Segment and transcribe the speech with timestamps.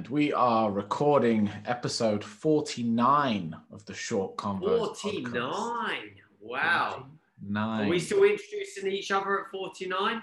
[0.00, 4.96] And we are recording episode 49 of the Short Convos.
[4.96, 5.98] 49.
[6.40, 7.04] Wow.
[7.46, 7.86] Nine.
[7.86, 10.22] Are we still introducing each other at 49?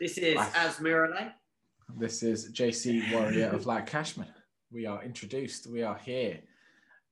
[0.00, 0.52] This is Right.
[0.52, 1.32] Asmirale.
[1.98, 4.28] This is JC Warrior of Like Cashman.
[4.70, 5.66] We are introduced.
[5.66, 6.38] We are here.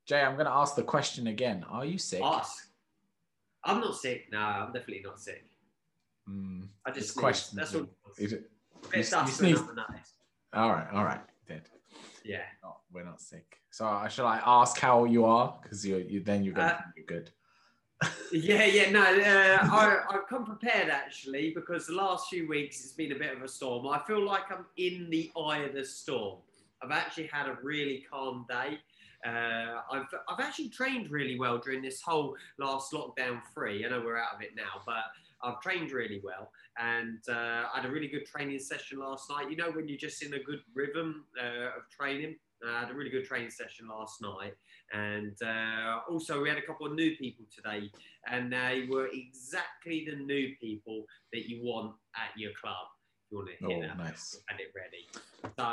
[0.07, 1.67] Jay, I'm going to ask the question again.
[1.69, 2.23] Are you sick?
[2.23, 2.65] Ask.
[3.65, 4.29] I'm not sick.
[4.30, 5.45] No, I'm definitely not sick.
[6.30, 7.57] Mm, I just question.
[7.57, 7.89] That's all.
[8.19, 8.29] it?
[8.29, 8.41] Bit
[8.95, 9.65] you dust sneezed.
[10.53, 10.87] All right.
[10.93, 11.23] All right.
[11.49, 11.62] Dead.
[12.29, 12.43] Yeah.
[12.63, 13.57] No, we're not sick.
[13.71, 15.59] So uh, shall I ask how you are?
[15.62, 17.30] Because you, you then you're going Uh, be good.
[18.30, 22.93] Yeah, yeah, no, uh, I, I've come prepared actually because the last few weeks it's
[22.93, 23.88] been a bit of a storm.
[23.88, 26.38] I feel like I'm in the eye of the storm.
[26.83, 28.79] I've actually had a really calm day.
[29.27, 33.85] Uh, I've, I've actually trained really well during this whole last lockdown free.
[33.85, 35.05] I know we're out of it now, but
[35.43, 39.50] I've trained really well and uh, I had a really good training session last night.
[39.50, 42.95] You know, when you're just in a good rhythm uh, of training, I had a
[42.95, 44.54] really good training session last night.
[44.92, 47.90] And uh, also, we had a couple of new people today,
[48.26, 52.87] and they were exactly the new people that you want at your club.
[53.30, 54.40] You want to Oh, nice.
[54.46, 55.07] had it ready.
[55.57, 55.65] So,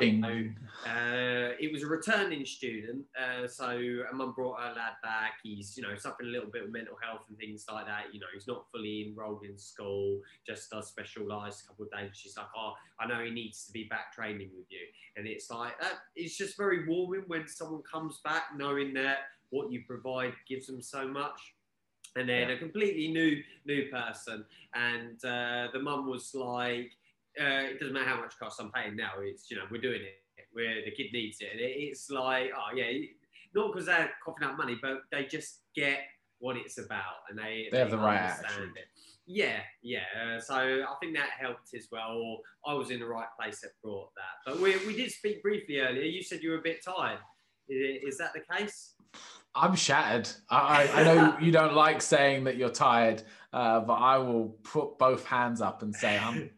[0.86, 3.70] uh, it was a returning student, uh, so
[4.12, 5.40] a mum brought her lad back.
[5.42, 8.14] He's, you know, suffering a little bit of mental health and things like that.
[8.14, 12.12] You know, he's not fully enrolled in school, just does specialised a couple of days.
[12.14, 15.50] She's like, oh, I know he needs to be back training with you, and it's
[15.50, 15.94] like that.
[16.16, 19.20] It's just very warming when someone comes back knowing that
[19.50, 21.56] what you provide gives them so much.
[22.18, 22.56] And then Yeah.
[22.56, 26.92] a completely new new person, and uh, the mum was like,
[27.40, 29.12] uh, it doesn't matter how much cost I'm paying now.
[29.22, 30.22] It's you know we're doing it.
[30.52, 31.50] Where the kid needs it.
[31.52, 32.92] And it, it's like oh yeah,
[33.54, 36.00] not because they're coughing out money, but they just get
[36.40, 38.78] what it's about, and they They have the right understand attitude.
[38.78, 38.88] It.
[39.28, 40.04] Yeah, yeah.
[40.16, 42.12] Uh, so I think that helped as well.
[42.12, 44.46] Or I was in the right place that brought that.
[44.46, 46.04] But we, we did speak briefly earlier.
[46.04, 47.20] You said you were a bit tired.
[47.68, 48.94] Is, is that the case?
[49.56, 50.30] I'm shattered.
[50.50, 55.00] I, I, know you don't like saying that you're tired, uh, but I will put
[55.00, 56.52] both hands up and say I'm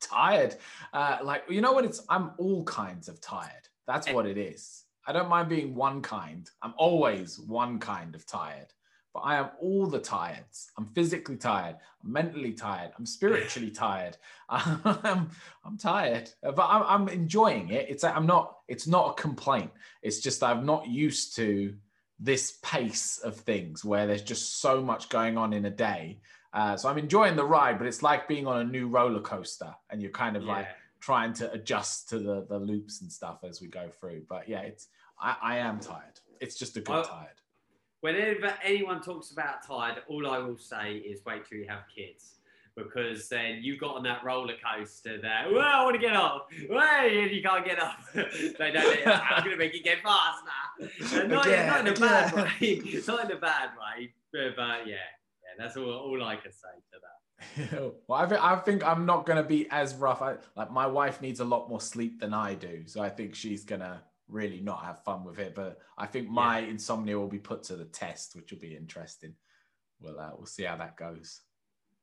[0.00, 0.56] tired.
[0.92, 1.84] Uh, like you know what?
[1.84, 3.68] It's I'm all kinds of tired.
[3.86, 4.84] That's what it is.
[5.06, 6.48] I don't mind being one kind.
[6.62, 8.72] I'm always one kind of tired.
[9.12, 10.44] But I am all the tired.
[10.78, 11.76] I'm physically tired.
[12.04, 12.92] I'm mentally tired.
[12.96, 14.16] I'm spiritually tired.
[14.48, 15.30] I'm,
[15.64, 17.86] I'm tired, but I'm, I'm enjoying it.
[17.88, 18.58] It's I'm not.
[18.68, 19.70] It's not a complaint.
[20.02, 21.74] It's just I'm not used to
[22.20, 26.20] this pace of things where there's just so much going on in a day.
[26.52, 29.74] Uh, so I'm enjoying the ride, but it's like being on a new roller coaster,
[29.90, 30.66] and you're kind of like
[31.00, 34.22] trying to adjust to the the loops and stuff as we go through.
[34.28, 34.88] But yeah, it's
[35.20, 36.18] I, I am tired.
[36.40, 37.02] It's just a good Oh.
[37.04, 37.28] tired.
[38.00, 42.36] Whenever anyone talks about tired, all I will say is wait till you have kids.
[42.74, 45.48] Because then you got on that roller coaster there.
[45.52, 46.42] Well, I want to get off.
[46.68, 48.10] Way, and you can't get off.
[48.14, 49.06] they don't.
[49.06, 51.26] I'm going to make you get faster.
[51.26, 53.02] Not, Again, not in a bad way.
[53.06, 54.12] not in a bad way.
[54.32, 54.96] But, but yeah,
[55.58, 57.92] yeah, that's all, all I can say to that.
[58.06, 60.22] well, I think, I think I'm not going to be as rough.
[60.22, 63.34] I, like my wife needs a lot more sleep than I do, so I think
[63.34, 65.54] she's going to really not have fun with it.
[65.54, 69.34] But I think my insomnia will be put to the test, which will be interesting.
[70.00, 71.40] We'll uh, we'll see how that goes.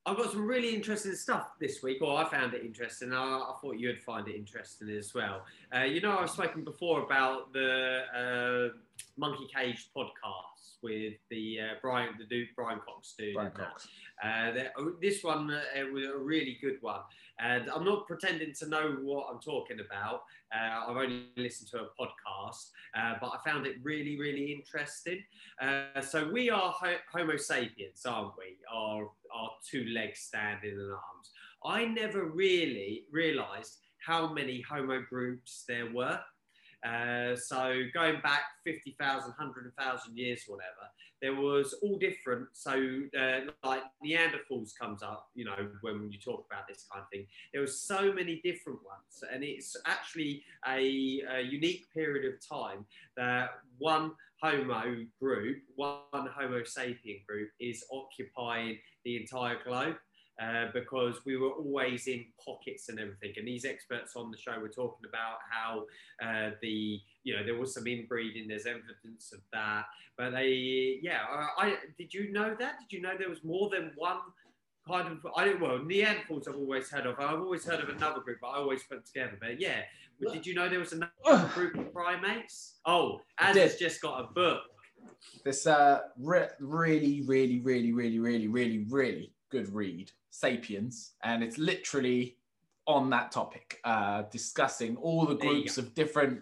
[0.05, 3.11] I've got some really interesting stuff this week, or I found it interesting.
[3.11, 5.41] I, I thought you'd find it interesting as well.
[5.75, 8.77] Uh, you know, I've spoken before about the uh,
[9.17, 13.33] Monkey Cage podcast with the uh, Brian, the dude Brian Cox dude.
[13.33, 13.51] Brian.
[13.51, 13.87] Cox.
[14.23, 15.61] Uh, oh, this one uh,
[15.93, 17.01] was a really good one,
[17.39, 20.23] and I'm not pretending to know what I'm talking about.
[20.55, 25.23] Uh, I've only listened to a podcast, uh, but I found it really, really interesting.
[25.61, 28.57] Uh, so we are ho- Homo sapiens, aren't we?
[28.73, 31.31] Our our two legs standing and arms.
[31.65, 36.19] I never really realised how many Homo groups there were.
[36.85, 40.71] Uh, so going back 50,000, 100,000 years, whatever,
[41.21, 42.47] there was all different.
[42.53, 47.09] So uh, like Neanderthals comes up, you know, when you talk about this kind of
[47.09, 47.25] thing.
[47.53, 52.85] There was so many different ones, and it's actually a, a unique period of time
[53.15, 53.49] that
[53.79, 54.11] one
[54.41, 59.95] Homo group, one Homo sapien group, is occupying the entire globe.
[60.39, 63.33] Uh, because we were always in pockets and everything.
[63.37, 65.85] And these experts on the show were talking about how
[66.21, 69.85] uh, the, you know, there was some inbreeding, there's evidence of that.
[70.15, 72.75] But they, yeah, I, I did you know that?
[72.79, 74.17] Did you know there was more than one
[74.87, 77.19] kind of, I don't, well, Neanderthals I've always heard of.
[77.19, 79.39] I've always heard of another group, but I always put together.
[79.39, 79.81] But yeah,
[80.21, 82.75] but did you know there was another group of primates?
[82.85, 83.63] Oh, I Az did.
[83.63, 84.61] has just got a book.
[85.43, 91.57] This uh, re- really, really, really, really, really, really, really good read, Sapiens, and it's
[91.57, 92.37] literally
[92.85, 96.41] on that topic, uh, discussing all the groups of different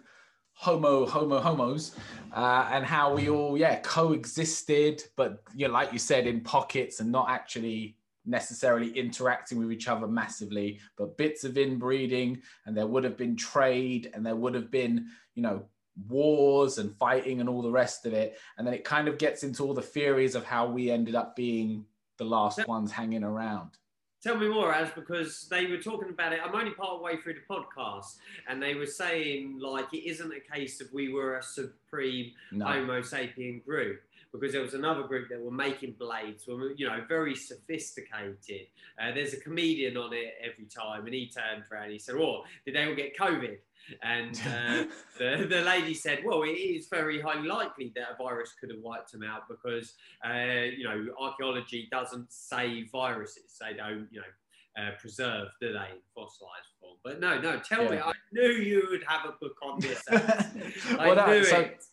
[0.58, 1.94] homo homo homos
[2.34, 7.00] uh, and how we all yeah coexisted but you know, like you said in pockets
[7.00, 7.94] and not actually
[8.24, 13.36] necessarily interacting with each other massively but bits of inbreeding and there would have been
[13.36, 15.62] trade and there would have been you know
[16.08, 18.38] wars and fighting and all the rest of it.
[18.56, 21.36] And then it kind of gets into all the theories of how we ended up
[21.36, 21.84] being
[22.18, 23.70] the last ones hanging around
[24.22, 26.40] Tell me more, as because they were talking about it.
[26.44, 28.16] I'm only part way through the podcast,
[28.48, 32.64] and they were saying like it isn't a case of we were a supreme no.
[32.64, 34.00] Homo sapien group
[34.32, 38.66] because there was another group that were making blades, were you know very sophisticated.
[39.00, 42.16] Uh, there's a comedian on it every time, and he turned around and he said,
[42.16, 43.58] "Oh, did they all get COVID?"
[44.02, 44.84] And uh,
[45.18, 48.80] the, the lady said, well, it is very highly likely that a virus could have
[48.80, 49.94] wiped them out because,
[50.24, 53.56] uh, you know, archaeology doesn't save viruses.
[53.60, 56.96] They don't, you know, uh, preserve, do they, in fossilized form?
[57.02, 57.90] But no, no, tell yeah.
[57.90, 60.02] me, I knew you would have a book on this.
[60.10, 61.84] I well, knew so- it.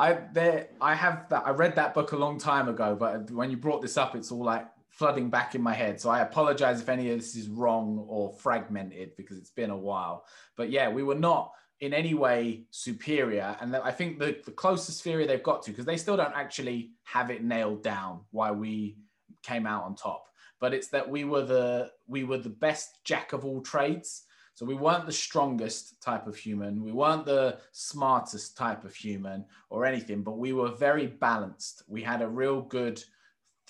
[0.00, 3.52] I there I have that I read that book a long time ago, but when
[3.52, 4.66] you brought this up, it's all like
[5.00, 5.98] flooding back in my head.
[5.98, 9.76] So I apologize if any of this is wrong or fragmented because it's been a
[9.76, 10.26] while.
[10.58, 13.56] But yeah, we were not in any way superior.
[13.62, 16.90] And I think the, the closest theory they've got to, because they still don't actually
[17.04, 18.98] have it nailed down why we
[19.42, 20.26] came out on top.
[20.60, 24.24] But it's that we were the we were the best jack of all trades.
[24.52, 26.84] So we weren't the strongest type of human.
[26.84, 31.84] We weren't the smartest type of human or anything, but we were very balanced.
[31.88, 33.02] We had a real good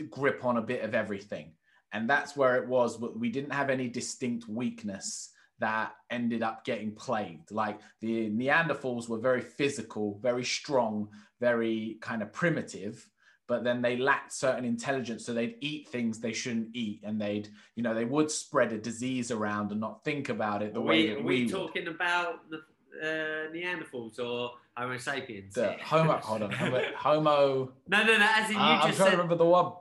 [0.04, 1.52] grip on a bit of everything.
[1.92, 3.00] And that's where it was.
[3.00, 7.50] We didn't have any distinct weakness that ended up getting plagued.
[7.50, 11.08] Like the Neanderthals were very physical, very strong,
[11.40, 13.06] very kind of primitive,
[13.46, 15.26] but then they lacked certain intelligence.
[15.26, 18.78] So they'd eat things they shouldn't eat, and they'd, you know, they would spread a
[18.78, 21.44] disease around and not think about it the are way we, that are we.
[21.44, 22.58] we talking about the
[23.02, 25.54] uh, Neanderthals or Homo sapiens?
[25.54, 26.82] The Homo, hold on, Homo.
[26.96, 28.28] homo no, no, no.
[28.30, 29.72] As in you uh, just I'm trying said, to remember the one.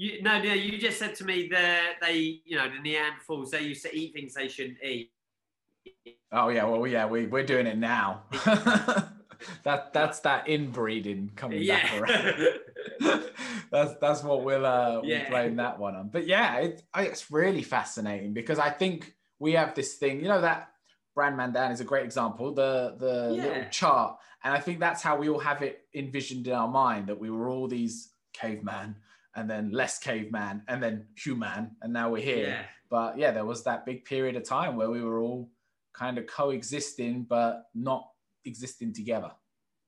[0.00, 3.60] You, no, no, you just said to me that they, you know, the Neanderthals, they
[3.60, 5.12] used to eat things they shouldn't eat.
[6.32, 8.22] Oh yeah, well yeah, we we're doing it now.
[9.62, 11.82] that that's that inbreeding coming yeah.
[11.82, 13.24] back around.
[13.70, 16.08] that's that's what we'll uh we'll blame that one on.
[16.08, 20.40] But yeah, it, it's really fascinating because I think we have this thing, you know,
[20.40, 20.70] that
[21.14, 22.54] Bran Mandan is a great example.
[22.54, 23.42] The the yeah.
[23.42, 27.08] little chart, and I think that's how we all have it envisioned in our mind
[27.08, 28.96] that we were all these caveman
[29.36, 32.48] and then less caveman and then human and now we're here.
[32.48, 32.62] Yeah.
[32.88, 35.48] but yeah there was that big period of time where we were all
[35.92, 38.08] kind of coexisting but not
[38.44, 39.30] existing together.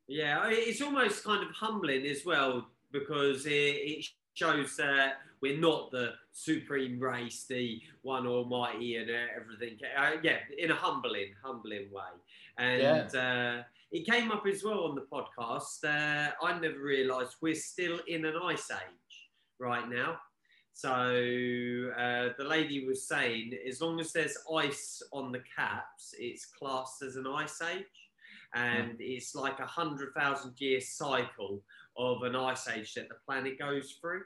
[0.08, 5.90] Yeah it's almost kind of humbling as well because it, it shows that we're not
[5.90, 9.78] the supreme race the one almighty and everything.
[9.96, 12.02] Uh, yeah in a humbling humbling way.
[12.58, 13.58] And yeah.
[13.58, 13.62] uh,
[13.92, 18.24] it came up as well on the podcast uh, i never realized we're still in
[18.24, 19.01] an ice age
[19.62, 20.18] right now.
[20.74, 26.46] So uh, the lady was saying, as long as there's ice on the caps, it's
[26.46, 27.84] classed as an ice age,
[28.54, 28.96] and mm.
[29.00, 31.62] it's like a hundred thousand year cycle
[31.96, 34.22] of an ice age that the planet goes through.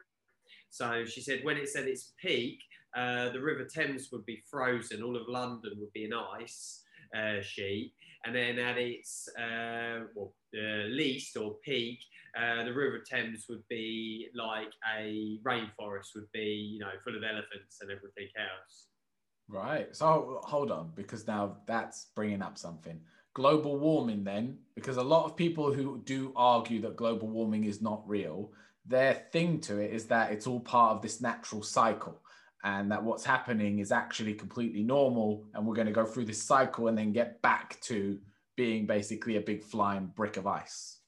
[0.71, 2.61] So she said, when it's at its peak,
[2.97, 6.83] uh, the River Thames would be frozen, all of London would be an ice
[7.17, 7.93] uh, sheet,
[8.25, 11.99] and then at its uh, well, least or peak,
[12.37, 17.23] uh, the River Thames would be like a rainforest, would be you know full of
[17.23, 18.87] elephants and everything else.
[19.49, 19.95] Right.
[19.95, 23.01] So hold on, because now that's bringing up something.
[23.35, 27.83] Global warming, then, because a lot of people who do argue that global warming is
[27.83, 28.51] not real,
[28.87, 32.21] their thing to it is that it's all part of this natural cycle
[32.65, 36.43] and that what's happening is actually completely normal and we're going to go through this
[36.43, 38.19] cycle and then get back to
[38.57, 41.01] being basically a big flying brick of ice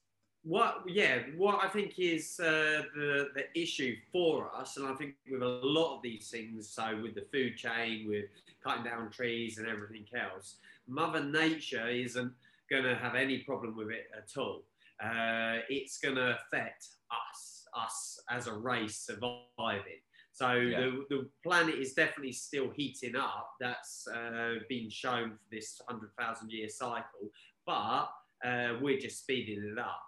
[0.49, 5.14] what yeah what i think is uh, the the issue for us and i think
[5.31, 8.25] with a lot of these things so with the food chain with
[8.64, 12.33] cutting down trees and everything else mother nature isn't
[12.71, 14.62] going to have any problem with it at all
[15.05, 20.00] uh, it's going to affect us us as a race surviving
[20.33, 20.78] so yeah.
[20.78, 23.55] the, the planet is definitely still heating up.
[23.59, 27.33] That's uh, been shown for this 100,000 year cycle.
[27.67, 28.09] But
[28.45, 30.00] uh, we're just speeding it up.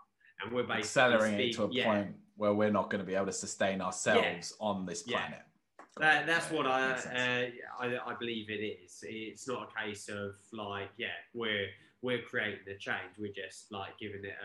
[0.42, 1.84] And we're basically accelerating it to a yeah.
[1.84, 4.66] point where we're not going to be able to sustain ourselves yeah.
[4.66, 5.40] on this planet.
[5.98, 9.00] That, that's what I, uh, I, I believe it is.
[9.02, 11.66] It's not a case of like, yeah, we're
[12.02, 13.12] we're creating the change.
[13.18, 14.36] We're just like giving it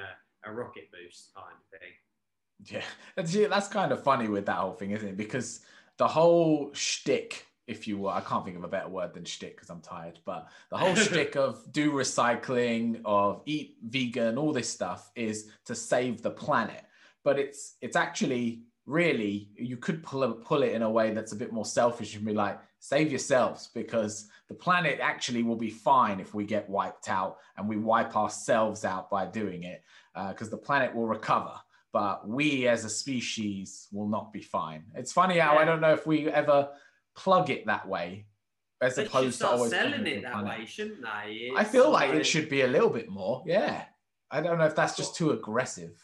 [0.45, 2.75] a, a rocket boost kind of thing.
[2.75, 2.83] Yeah,
[3.15, 5.17] that's, that's kind of funny with that whole thing, isn't it?
[5.17, 5.61] Because
[5.97, 8.09] the whole shtick if you will.
[8.09, 10.19] I can't think of a better word than shtick because I'm tired.
[10.25, 15.75] But the whole shtick of do recycling, of eat vegan, all this stuff is to
[15.75, 16.83] save the planet.
[17.23, 21.31] But it's it's actually really you could pull it, pull it in a way that's
[21.31, 25.71] a bit more selfish and be like save yourselves because the planet actually will be
[25.71, 29.81] fine if we get wiped out and we wipe ourselves out by doing it
[30.29, 31.53] because uh, the planet will recover
[31.91, 35.59] but we as a species will not be fine it's funny how yeah.
[35.59, 36.69] i don't know if we ever
[37.15, 38.25] plug it that way
[38.81, 41.31] as they opposed to always selling it that way shouldn't they?
[41.31, 43.85] It's i feel like, like it should be a little bit more yeah.
[44.31, 45.97] I don't know if that's just too aggressive.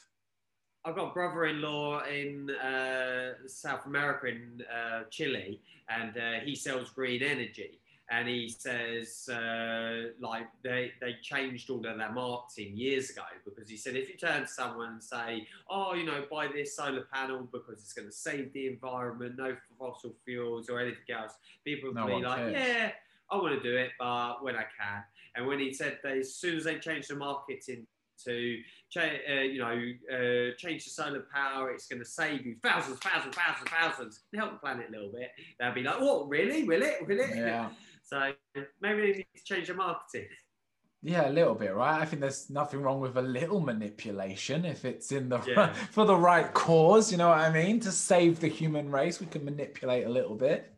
[0.86, 7.22] I've got brother-in-law in uh, South America in uh, Chile, and uh, he sells green
[7.22, 7.81] energy.
[8.12, 13.70] And he says, uh, like they they changed all of their marketing years ago because
[13.70, 17.08] he said if you turn to someone and say, oh, you know, buy this solar
[17.14, 21.94] panel because it's going to save the environment, no fossil fuels or anything else, people
[21.94, 22.54] will no be like, cares.
[22.54, 22.92] yeah,
[23.32, 25.04] I want to do it, but when I can.
[25.36, 27.88] And when he said that as soon as they changed the marketing
[28.26, 31.72] to cha- uh, you know uh, change the solar power.
[31.72, 35.32] It's going to save you thousands, thousands, thousands, thousands, help the planet a little bit.
[35.60, 36.30] They'll be like, "What?
[36.30, 36.64] Really?
[36.64, 37.08] Will it?
[37.08, 37.70] Will it?" Yeah.
[38.12, 38.34] so
[38.82, 40.28] maybe they need to change the marketing.
[41.02, 42.02] Yeah, a little bit, right?
[42.02, 45.74] I think there's nothing wrong with a little manipulation if it's in the yeah.
[45.92, 47.12] for the right cause.
[47.12, 47.80] You know what I mean?
[47.80, 50.72] To save the human race, we can manipulate a little bit.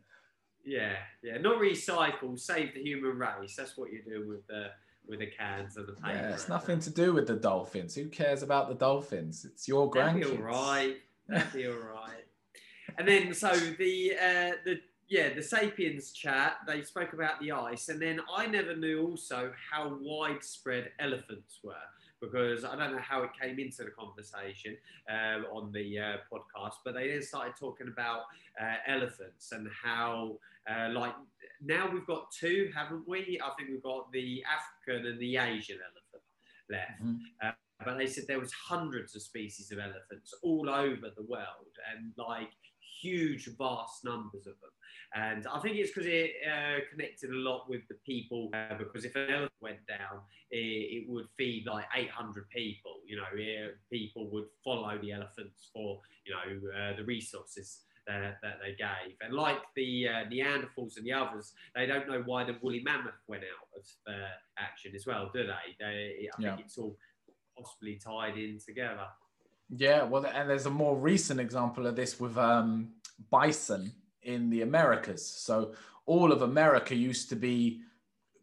[0.64, 1.36] Yeah, yeah.
[1.38, 3.56] Not recycle, save the human race.
[3.56, 4.68] That's what you do with the
[5.06, 6.14] with the cans and the paper.
[6.14, 7.94] Yeah, it's nothing to do with the dolphins.
[7.94, 9.44] Who cares about the dolphins?
[9.44, 10.20] It's your grandkids.
[10.20, 10.96] That'd be all right.
[11.28, 12.24] That'd be all right.
[12.96, 17.88] And then so the uh, the yeah the sapiens chat they spoke about the ice,
[17.88, 21.74] and then I never knew also how widespread elephants were
[22.20, 24.76] because I don't know how it came into the conversation
[25.10, 28.22] um, on the uh, podcast, but they then started talking about
[28.60, 30.38] uh, elephants and how
[30.70, 31.14] uh, like
[31.62, 33.38] now we've got two, haven't we?
[33.42, 36.22] I think we've got the African and the Asian elephant
[36.70, 37.02] left.
[37.02, 37.48] Mm-hmm.
[37.48, 37.52] Uh,
[37.84, 42.12] but they said there was hundreds of species of elephants all over the world and
[42.16, 42.50] like
[43.00, 44.70] huge, vast numbers of them.
[45.14, 48.50] And I think it's because it uh, connected a lot with the people.
[48.52, 52.96] Uh, because if an elephant went down, it, it, would feed like 800 people.
[53.06, 58.38] You know, it, people would follow the elephants for you know uh, the resources that,
[58.42, 59.16] that they gave.
[59.20, 63.14] And like the uh, Neanderthals and the others, they don't know why the woolly mammoth
[63.28, 64.26] went out of uh,
[64.58, 65.76] action as well, do they?
[65.78, 66.56] they I yeah.
[66.56, 66.96] think it's all
[67.56, 69.06] possibly tied in together.
[69.70, 72.90] Yeah, well, and there's a more recent example of this with um,
[73.30, 73.92] bison
[74.24, 75.26] in the Americas.
[75.26, 75.72] So
[76.06, 77.80] all of America used to be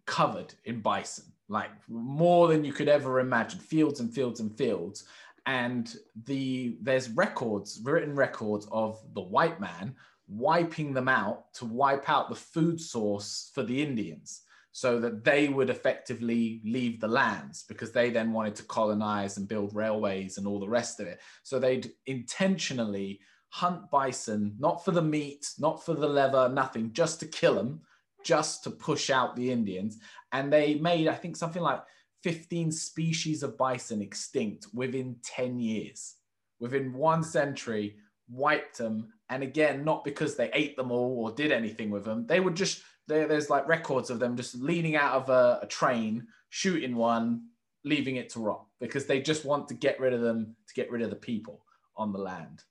[0.06, 5.06] covered in bison, like more than you could ever imagine, fields and fields and fields
[5.46, 5.96] and
[6.26, 9.96] the there's records written records of the white man
[10.28, 14.42] wiping them out to wipe out the food source for the indians
[14.74, 19.48] so that they would effectively leave the lands because they then wanted to colonize and
[19.48, 23.20] build railways and all the rest of it so they'd intentionally
[23.52, 27.80] hunt bison not for the meat not for the leather nothing just to kill them
[28.24, 30.00] just to push out the indians
[30.32, 31.82] and they made i think something like
[32.24, 36.16] 15 species of bison extinct within 10 years.
[36.60, 37.98] Within one century,
[38.30, 39.12] wiped them.
[39.30, 42.28] And again, not because they ate them all or did anything with them.
[42.28, 46.28] They would just, there's like records of them just leaning out of a, a train,
[46.50, 47.48] shooting one,
[47.84, 50.92] leaving it to rot because they just want to get rid of them to get
[50.92, 51.66] rid of the people
[51.98, 52.64] on the land.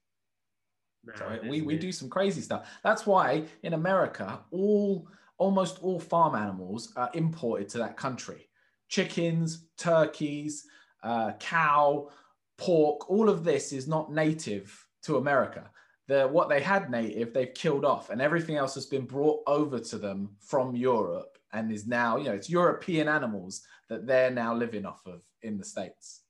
[1.04, 2.68] No, so we, we do some crazy stuff.
[2.82, 8.50] That's why in America, all almost all farm animals are imported to that country
[8.90, 10.66] chickens, turkeys,
[11.02, 12.10] uh, cow,
[12.58, 15.70] pork, all of this is not native to America.
[16.08, 19.78] The, what they had native, they've killed off, and everything else has been brought over
[19.78, 24.54] to them from Europe and is now, you know, it's European animals that they're now
[24.54, 26.22] living off of in the States.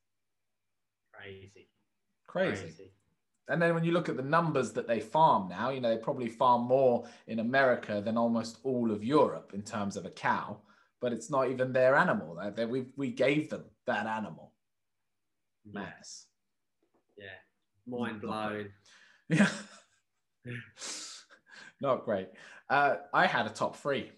[1.13, 1.71] Crazy.
[2.27, 2.63] Crazy.
[2.63, 2.93] Crazy.
[3.51, 6.01] And then when you look at the numbers that they farm now, you know, they
[6.01, 10.57] probably farm more in America than almost all of Europe in terms of a cow
[11.01, 12.39] but it's not even their animal.
[12.55, 14.53] That we we gave them that animal.
[15.71, 16.27] Mass.
[17.19, 17.25] Yeah,
[17.87, 18.69] mind blown.
[19.33, 19.47] Yeah,
[21.81, 22.31] not great.
[22.69, 24.11] Uh, I had a top three.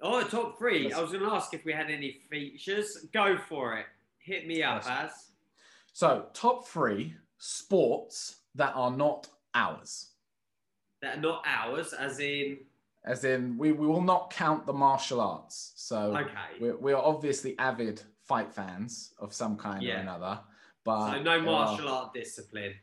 [0.00, 0.90] Oh, top three.
[0.90, 3.04] I was going to ask if we had any features.
[3.12, 3.84] Go for it.
[4.20, 4.90] Hit me up.
[4.90, 5.10] Az.
[5.92, 10.10] So, top three sports that are not ours.
[11.02, 12.58] That are not ours, as in
[13.04, 15.72] as in we, we will not count the martial arts.
[15.76, 16.32] So okay.
[16.60, 19.98] we're, we're obviously avid fight fans of some kind yeah.
[19.98, 20.40] or another.
[20.84, 22.74] But so no martial art discipline.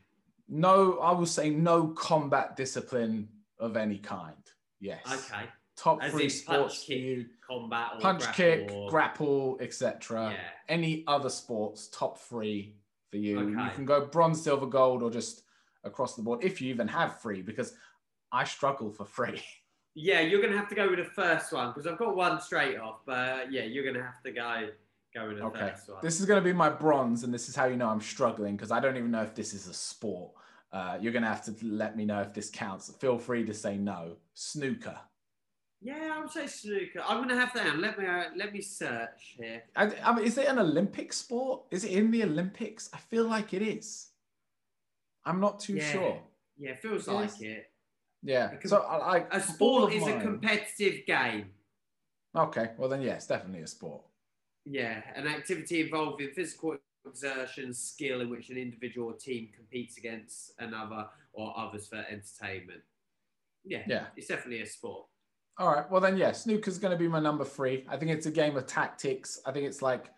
[0.48, 4.34] No, I will say no combat discipline of any kind.
[4.80, 5.00] Yes.
[5.06, 5.44] Okay.
[5.76, 7.26] Top As three sports kick, you.
[7.46, 10.30] Combat or Punch, grapple kick, or- grapple, etc.
[10.32, 10.38] Yeah.
[10.68, 12.76] Any other sports, top three
[13.14, 13.48] for you.
[13.48, 15.42] You can go bronze, silver, gold, or just
[15.84, 17.74] across the board if you even have free, because
[18.32, 19.42] I struggle for free.
[19.96, 22.76] Yeah, you're gonna have to go with the first one because I've got one straight
[22.80, 23.02] off.
[23.06, 24.70] But yeah, you're gonna have to go
[25.14, 25.70] go with the Okay.
[25.70, 25.98] first one.
[26.02, 28.72] This is to be my bronze, and this is how you know I'm struggling because
[28.72, 30.32] I don't even know if this is a sport.
[30.72, 32.92] Uh, you're to have to let me know if this counts.
[32.96, 34.16] Feel free to say no.
[34.34, 34.98] Snooker.
[35.84, 37.02] Yeah, I would say snooker.
[37.06, 37.78] I'm gonna have that.
[37.78, 39.62] Let me uh, let me search here.
[39.76, 41.64] I, I mean, is it an Olympic sport?
[41.70, 42.88] Is it in the Olympics?
[42.94, 44.08] I feel like it is.
[45.26, 45.92] I'm not too Yeah.
[45.92, 46.22] sure.
[46.56, 47.38] Yeah, it feels Yes.
[47.38, 47.70] like it.
[48.22, 48.52] Yeah.
[48.52, 51.52] A So I, I A sport is a competitive game.
[52.34, 52.70] Okay.
[52.78, 54.02] Well then, yes, definitely a sport.
[54.64, 60.52] Yeah, an activity involving physical exertion, skill in which an individual or team competes against
[60.58, 62.80] another or others for entertainment.
[63.64, 64.06] Yeah, Yeah.
[64.16, 65.06] it's definitely a sport.
[65.56, 65.88] All right.
[65.88, 67.84] Well, then, yeah, snooker's going to be my number three.
[67.88, 69.38] I think it's a game of tactics.
[69.46, 70.10] I think it's like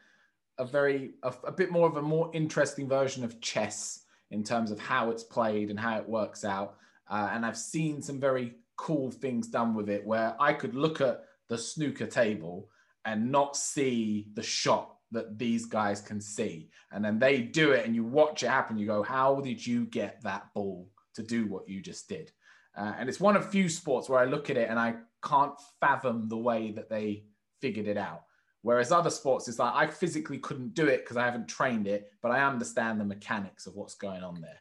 [0.57, 4.71] a very, a, a bit more of a more interesting version of chess in terms
[4.71, 6.77] of how it's played and how it works out.
[7.11, 11.03] Uh, and I've seen some very cool things done with it where I could look
[11.03, 12.71] at the snooker table
[13.05, 16.71] and not see the shot that these guys can see.
[16.93, 18.79] And then they do it and you watch it happen.
[18.79, 22.33] You go, how did you get that ball to do what you just did?
[22.77, 24.97] Uh, and it's one of few sports where I look at it and I
[25.27, 27.25] can't fathom the way that they
[27.61, 28.23] figured it out.
[28.63, 32.11] Whereas other sports, it's like I physically couldn't do it because I haven't trained it,
[32.23, 34.59] but I understand the mechanics of what's going on there.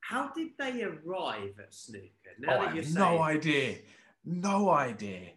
[0.00, 2.08] How did they arrive at snooker?
[2.28, 3.76] Oh, Now I that you're have no idea.
[4.24, 5.30] No idea.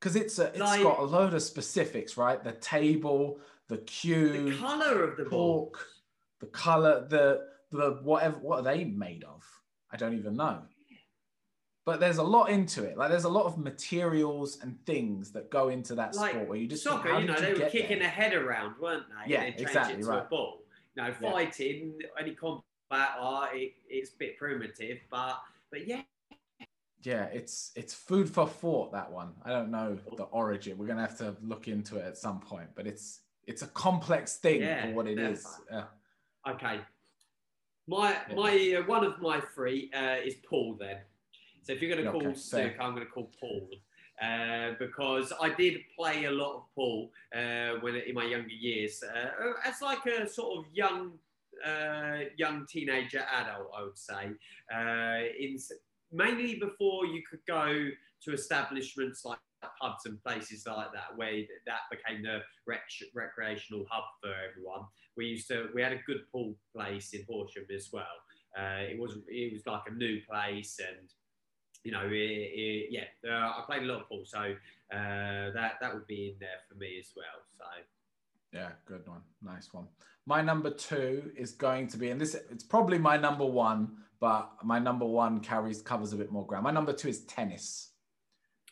[0.00, 2.42] Because it's a, it's Like- got a load of specifics, right?
[2.42, 5.70] The table, the cue, the color of the ball.
[5.70, 5.86] cork,
[6.40, 8.38] the color, the the whatever.
[8.38, 9.42] What are they made of?
[9.90, 10.62] I don't even know.
[11.86, 12.98] But there's a lot into it.
[12.98, 16.58] Like there's a lot of materials and things that go into that Like sport where
[16.58, 18.08] you just Soccer, how you know, did they were kicking there?
[18.08, 19.32] a head around, weren't they?
[19.32, 20.24] Yeah, exactly, it to right.
[20.26, 20.64] a ball.
[20.96, 21.30] You know, Yeah.
[21.30, 26.02] fighting, any combat, art, it, it's a bit primitive, but but yeah,
[27.04, 28.90] Yeah, it's it's food for thought.
[28.90, 29.34] That one.
[29.44, 30.76] I don't know the origin.
[30.78, 32.68] We're gonna have to look into it at some point.
[32.74, 35.46] But it's it's a complex thing Yeah, for what it is.
[35.72, 35.84] Uh,
[36.48, 36.80] Okay.
[37.86, 40.76] My my uh, one of my three uh, is pool.
[40.78, 40.96] Then,
[41.66, 43.68] so if you're going to call snooker, I'm going to call pool
[44.22, 49.02] uh, because I did play a lot of pool uh, when in my younger years
[49.02, 51.12] uh, as like a sort of young
[51.66, 54.30] uh, young teenager adult, I would say.
[54.72, 55.58] Uh, in
[56.12, 57.88] mainly before you could go
[58.22, 59.38] to establishments like
[59.80, 62.80] pubs and places like that, where that became the rec-
[63.12, 67.64] recreational hub for everyone we used to we had a good pool place in Horsham
[67.74, 68.04] as well.
[68.56, 71.08] Uh, it was it was like a new place, and
[71.86, 75.74] you know, it, it, yeah, uh, I played a lot of pool, so uh, that
[75.80, 77.38] that would be in there for me as well.
[77.56, 77.64] So
[78.52, 79.20] Yeah, good one.
[79.40, 79.86] Nice one.
[80.26, 84.50] My number two is going to be, and this it's probably my number one, but
[84.64, 86.64] my number one carries covers a bit more ground.
[86.64, 87.92] My number two is tennis.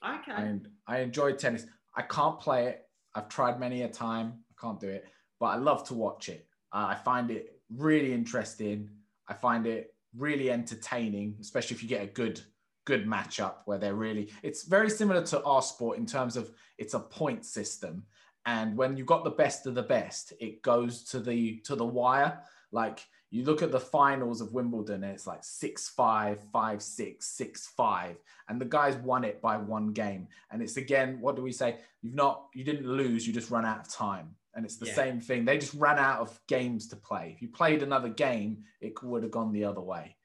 [0.04, 1.66] okay, And I enjoy tennis.
[1.94, 2.88] I can't play it.
[3.14, 4.40] I've tried many a time.
[4.50, 5.04] I can't do it,
[5.38, 6.48] but I love to watch it.
[6.72, 8.90] Uh, I find it really interesting.
[9.28, 12.40] I find it really entertaining, especially if you get a good
[12.84, 14.30] good matchup where they're really.
[14.42, 18.04] It's very similar to our sport in terms of it's a point system,
[18.46, 21.86] and when you've got the best of the best, it goes to the to the
[21.86, 22.40] wire.
[22.72, 27.26] Like you look at the finals of Wimbledon, and it's like six five, five six,
[27.26, 28.16] six five,
[28.48, 30.28] and the guys won it by one game.
[30.50, 31.78] And it's again, what do we say?
[32.02, 34.34] You've not, you didn't lose, you just ran out of time.
[34.54, 34.94] And it's the Yeah.
[34.94, 35.44] same thing.
[35.44, 37.32] They just ran out of games to play.
[37.34, 40.16] If you played another game, it would have gone the other way.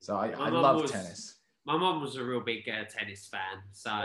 [0.00, 1.37] So I, I love was- tennis.
[1.68, 3.98] My mom was a real big uh, tennis fan, so uh,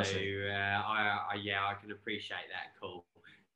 [0.52, 3.06] I, I yeah I can appreciate that call.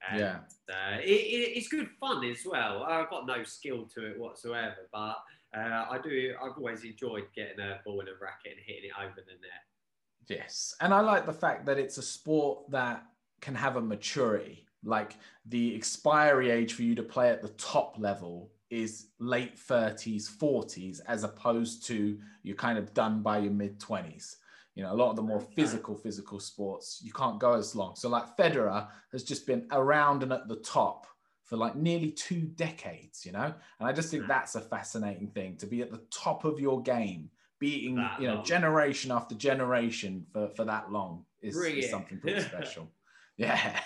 [0.10, 0.38] And, Yeah.
[0.70, 2.84] uh, it, it, it's good fun as well.
[2.84, 5.18] I've got no skill to it whatsoever, but
[5.56, 6.36] uh, I do.
[6.42, 9.66] I've always enjoyed getting a ball in a racket and hitting it over the net.
[10.30, 10.74] Yes.
[10.80, 13.04] And I like the fact that it's a sport that
[13.42, 14.68] can have a maturity.
[14.86, 15.16] Like
[15.46, 21.00] the expiry age for you to play at the top level is late 30s, 40s,
[21.08, 24.36] as opposed to you're kind of done by your mid 20s.
[24.76, 27.96] You know, a lot of the more physical, physical sports, you can't go as long.
[27.96, 31.08] So, like Federer has just been around and at the top
[31.44, 33.54] for like nearly two decades, you know?
[33.80, 36.82] And I just think that's a fascinating thing to be at the top of your
[36.82, 38.46] game, beating, That you know, long.
[38.46, 42.88] generation after generation for, for that long is, is something pretty special.
[43.38, 43.80] Yeah.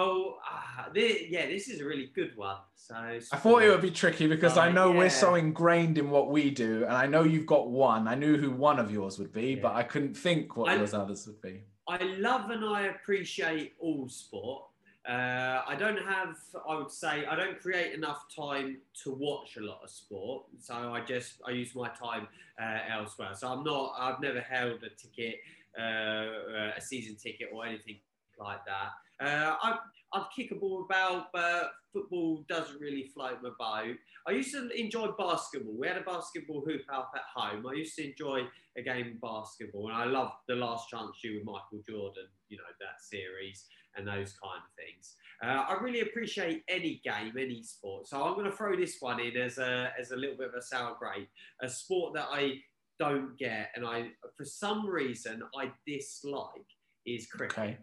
[0.00, 2.58] Well, uh, thi- yeah, this is a really good one.
[2.76, 4.98] So I thought it would be tricky because I Oh, know yeah.
[4.98, 8.06] we're so ingrained in what we do, and I know you've got one.
[8.06, 10.94] I knew who one of yours would be, but I couldn't think what I- yours
[10.94, 11.62] others would be.
[11.88, 14.66] I love and I appreciate all sport.
[15.08, 16.36] Uh, I don't have,
[16.68, 20.44] I would say, I don't create enough time to watch a lot of sport.
[20.60, 22.28] So I just, I use my time
[22.62, 23.34] uh, elsewhere.
[23.34, 25.40] So I'm not, I've never held a ticket,
[25.76, 27.98] uh, a season ticket or anything
[28.38, 28.90] like that.
[29.20, 29.78] Uh, I,
[30.12, 33.96] I'd kick a ball about, but football doesn't really float my boat.
[34.26, 35.74] I used to enjoy basketball.
[35.78, 37.66] We had a basketball hoop up at home.
[37.66, 38.42] I used to enjoy
[38.76, 42.26] a game of basketball, and I loved the Last Chance You with Michael Jordan.
[42.48, 45.16] You know that series and those kind of things.
[45.42, 48.06] Uh, I really appreciate any game, any sport.
[48.06, 50.54] So I'm going to throw this one in as a as a little bit of
[50.54, 51.28] a sour grape,
[51.62, 52.60] a sport that I
[52.98, 56.66] don't get, and I for some reason I dislike
[57.06, 57.58] is cricket.
[57.58, 57.78] Okay.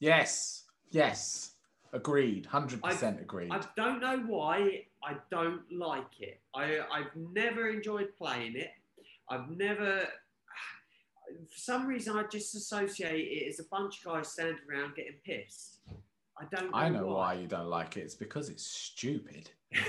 [0.00, 0.65] Yes.
[0.90, 1.52] Yes.
[1.92, 2.46] Agreed.
[2.46, 3.50] Hundred percent agreed.
[3.52, 6.40] I don't know why I don't like it.
[6.54, 8.70] I, I've never enjoyed playing it.
[9.30, 10.00] I've never,
[11.48, 15.14] for some reason, I just associate it as a bunch of guys standing around getting
[15.24, 15.78] pissed.
[16.38, 17.34] I don't know, I know why why.
[17.34, 18.00] you don't like it.
[18.00, 19.50] It's because it's stupid.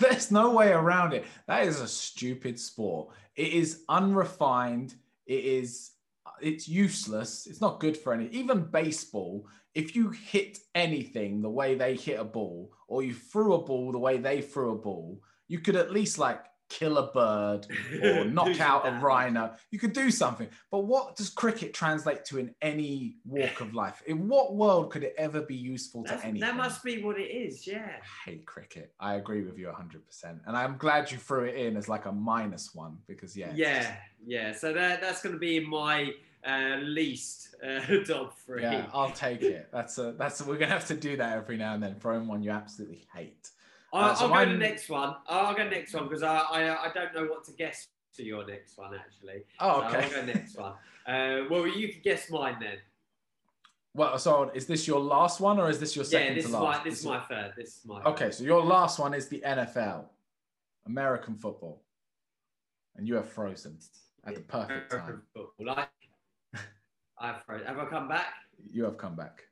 [0.00, 1.24] There's no way around it.
[1.46, 3.08] That is a stupid sport.
[3.34, 4.94] It is unrefined.
[5.26, 5.92] It is
[6.40, 7.46] it's useless.
[7.46, 8.28] It's not good for any.
[8.28, 13.54] Even baseball, if you hit anything the way they hit a ball, or you threw
[13.54, 17.10] a ball the way they threw a ball, you could at least like kill a
[17.12, 17.66] bird
[18.02, 19.54] or knock out a rhino.
[19.70, 20.48] You could do something.
[20.70, 24.02] But what does cricket translate to in any walk of life?
[24.06, 26.40] In what world could it ever be useful to anyone?
[26.40, 27.90] that must be what it is, yeah.
[28.26, 28.92] I hate cricket.
[29.00, 30.40] I agree with you 100%.
[30.46, 33.52] And I'm glad you threw it in as like a minus one because, yeah.
[33.54, 33.92] Yeah, just-
[34.26, 34.52] yeah.
[34.52, 36.12] So that, that's going to be in my
[36.46, 38.62] uh, least uh, top three.
[38.62, 39.68] yeah, I'll take it.
[39.72, 41.94] That's a, that's a, we're going to have to do that every now and then.
[41.96, 43.50] Throw in one you absolutely hate.
[43.92, 45.16] I'll, Uh, so I'll go to the next one.
[45.26, 48.46] I'll go next one because I, I I don't know what to guess to your
[48.46, 49.44] next one actually.
[49.60, 50.04] Oh, So okay.
[50.04, 50.72] I'll go next one.
[51.06, 52.78] Uh, well, you can guess mine then.
[53.94, 56.48] Well, so is this your last one or is this your second yeah, this to
[56.50, 56.78] is last?
[56.78, 57.52] my this is my third.
[57.56, 60.04] This is my Okay, so your last one is the NFL,
[60.86, 61.82] American football.
[62.96, 63.78] And you have frozen
[64.26, 65.00] at the perfect time.
[65.00, 65.66] American football.
[65.76, 65.88] Like,
[67.18, 67.66] I've frozen.
[67.66, 68.26] Have I come back?
[68.70, 69.44] You have come back.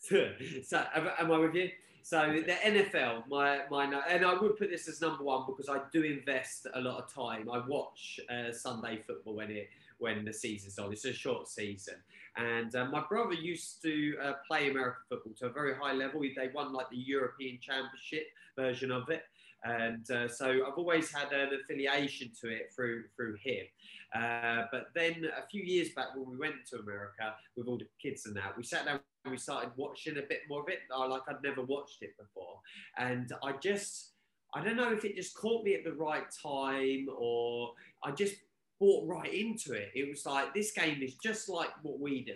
[0.00, 1.70] so am I with you?
[2.02, 5.80] So the NFL, my my and I would put this as number one because I
[5.92, 7.48] do invest a lot of time.
[7.48, 10.92] I watch uh, Sunday football when it when the season's on.
[10.92, 11.94] It's a short season,
[12.36, 16.20] and uh, my brother used to uh, play American football to a very high level.
[16.20, 19.22] They won like the European Championship version of it,
[19.62, 23.64] and uh, so I've always had an affiliation to it through through him.
[24.12, 27.86] Uh, but then a few years back, when we went to America with all the
[28.02, 30.80] kids and that, we sat down we started watching a bit more of it.
[30.94, 32.58] uh, Like I'd never watched it before,
[32.98, 34.12] and I just
[34.54, 37.72] I don't know if it just caught me at the right time or
[38.04, 38.34] I just
[38.80, 39.90] bought right into it.
[39.94, 42.32] It was like this game is just like what we do,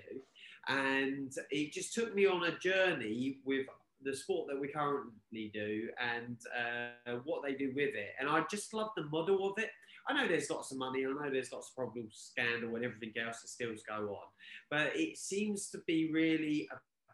[0.68, 3.66] and it just took me on a journey with
[4.02, 8.10] the sport that we currently do and uh, what they do with it.
[8.20, 9.70] And I just love the model of it.
[10.08, 11.04] I know there's lots of money.
[11.04, 14.28] I know there's lots of problems, scandal, and everything else that still go on.
[14.70, 16.68] But it seems to be really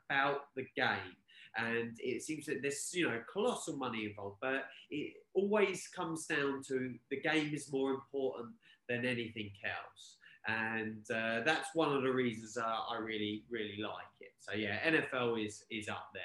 [0.08, 1.16] about the game.
[1.56, 4.38] And it seems that there's, you know, colossal money involved.
[4.40, 8.54] But it always comes down to the game is more important
[8.88, 10.16] than anything else.
[10.46, 14.32] And uh, that's one of the reasons uh, I really, really like it.
[14.40, 16.22] So yeah, NFL is is up there.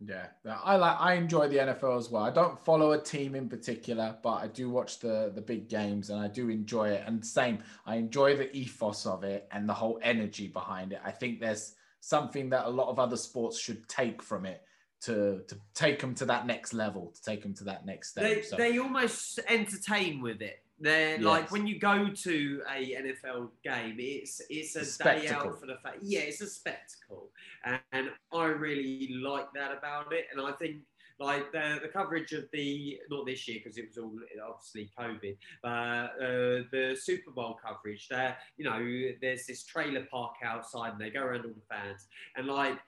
[0.00, 0.26] Yeah,
[0.62, 0.96] I like.
[1.00, 2.24] I enjoy the NFL as well.
[2.24, 6.10] I don't follow a team in particular, but I do watch the the big games,
[6.10, 7.04] and I do enjoy it.
[7.06, 11.00] And same, I enjoy the ethos of it and the whole energy behind it.
[11.04, 14.62] I think there's something that a lot of other sports should take from it
[15.02, 18.42] to to take them to that next level, to take them to that next They.
[18.42, 20.58] So, they almost entertain with it.
[20.78, 21.22] They're Yes.
[21.22, 25.50] like when you go to a NFL game, it's it's a, a day spectacle.
[25.52, 25.98] out for the fact.
[26.02, 27.30] yeah, it's a spectacle,
[27.64, 30.26] and, and I really like that about it.
[30.32, 30.78] And I think
[31.20, 34.12] like the the coverage of the not this year because it was all
[34.44, 38.08] obviously COVID, but uh, the Super Bowl coverage.
[38.08, 42.08] There, you know, there's this trailer park outside, and they go around all the fans,
[42.36, 42.78] and like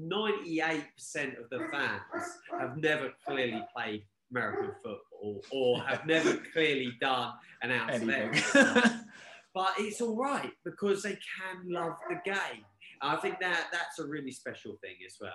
[0.00, 0.82] 98%
[1.40, 2.02] of the fans
[2.58, 8.28] have never clearly played American football or have never clearly done an ounce of anything.
[8.34, 8.92] exercise.
[9.54, 12.62] But it's all right because they can love the game.
[13.00, 15.30] I think that that's a really special thing as well.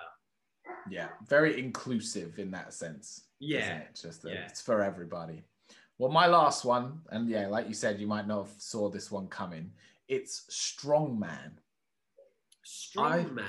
[0.92, 3.24] yeah, very inclusive in that sense.
[3.40, 3.78] Yeah.
[3.78, 4.00] it?
[4.00, 4.46] just that yeah.
[4.46, 5.42] it's for everybody.
[5.98, 9.10] Well, my last one, and yeah, like you said, you might not have saw this
[9.10, 9.72] one coming.
[10.08, 11.54] It's strongman.
[12.64, 13.46] Strongman.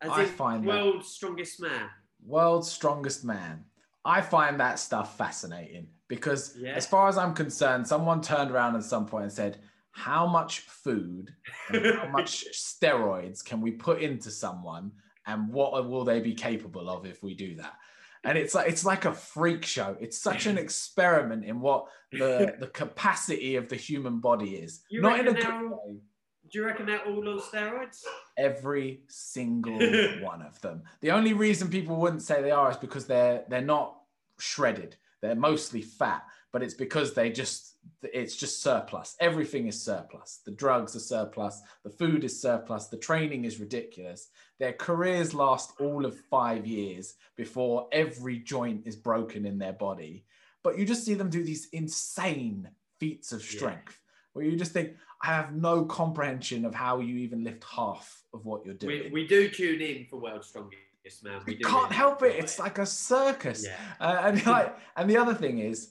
[0.00, 1.90] As I in find that- world's strongest man.
[2.24, 3.64] World's strongest man.
[4.06, 6.74] I find that stuff fascinating because, Yeah.
[6.74, 9.58] as far as I'm concerned, someone turned around at some point and said,
[9.90, 11.34] How much food
[11.68, 14.92] how much steroids can we put into someone
[15.26, 17.74] and what will they be capable of if we do that?
[18.22, 19.96] And it's like it's like a freak show.
[20.00, 24.82] It's such an experiment in what the, the capacity of the human body is.
[24.90, 26.00] You Not in a good way.
[26.50, 28.02] Do you reckon they're all on steroids?
[28.38, 29.78] every single
[30.20, 30.82] one of them.
[31.00, 33.98] The only reason people wouldn't say they are is because they're they're not
[34.38, 34.96] shredded.
[35.22, 39.16] They're mostly fat, but it's because they just it's just surplus.
[39.20, 40.40] Everything is surplus.
[40.44, 44.28] The drugs are surplus, the food is surplus, the training is ridiculous.
[44.58, 50.24] Their careers last all of 5 years before every joint is broken in their body.
[50.62, 53.56] But you just see them do these insane feats of Yeah.
[53.56, 54.00] strength
[54.32, 58.44] where you just think I have no comprehension of how you even lift half of
[58.44, 59.04] what you're doing.
[59.04, 60.76] We, we do tune in for world's strongest
[61.22, 61.40] man.
[61.46, 62.36] We can't really help it.
[62.36, 63.64] It's like a circus.
[63.66, 63.76] yeah.
[64.00, 65.90] Uh, and like, and the other thing is,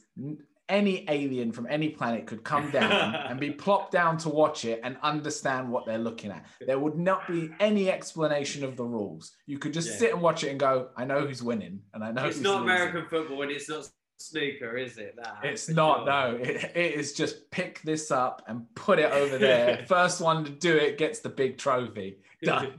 [0.68, 4.80] any alien from any planet could come down and be plopped down to watch it
[4.84, 6.44] and understand what they're looking at.
[6.66, 9.32] There would not be any explanation of the rules.
[9.46, 9.98] You could just Yeah.
[9.98, 12.62] sit and watch it and go, "I know who's winning," and I know It's not
[12.62, 15.16] losing." American football and it's not snooker, is it?
[15.18, 16.00] That It's not.
[16.00, 16.06] sure.
[16.06, 19.86] No, it, it is just pick this up and put it over there.
[19.88, 22.18] First one to do it gets the big trophy.
[22.44, 22.74] Done.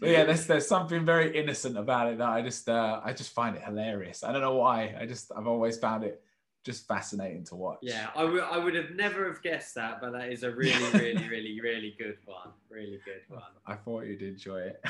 [0.00, 3.32] So yeah, there's there's something very innocent about it that I just uh, I just
[3.32, 4.24] find it hilarious.
[4.24, 4.94] I don't know why.
[4.98, 6.20] I just I've always found it
[6.64, 7.78] just fascinating to watch.
[7.82, 10.84] Yeah, I would I would have never have guessed that, but that is a really,
[10.92, 12.48] really, really, really good one.
[12.68, 13.42] Really good one.
[13.66, 14.80] I thought you'd enjoy it.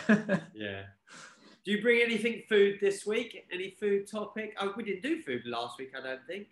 [0.54, 0.84] Yeah.
[1.64, 3.46] Do you bring anything food this week?
[3.52, 4.56] Any food topic?
[4.60, 6.48] Oh, we didn't do food last week, I don't think.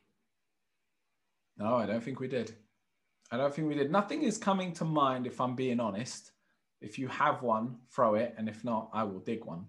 [1.58, 2.54] no, I don't think we did.
[3.32, 3.90] I don't think we did.
[3.92, 6.32] Nothing is coming to mind if I'm being honest.
[6.80, 9.66] If you have one, throw it, and if not, I will dig one.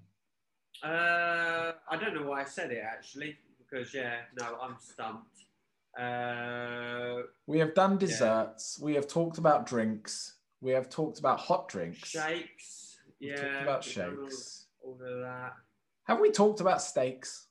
[0.84, 5.38] Uh, I don't know why I said it actually, because yeah, no, I'm stumped.
[6.00, 8.80] Uh, We have done desserts.
[8.82, 10.36] We have talked about drinks.
[10.62, 12.08] We have talked about hot drinks.
[12.10, 13.00] shakes.
[13.20, 13.36] We've Yeah.
[13.36, 14.68] talked about shakes.
[14.82, 15.54] All of that.
[16.06, 17.48] Have we talked about steaks?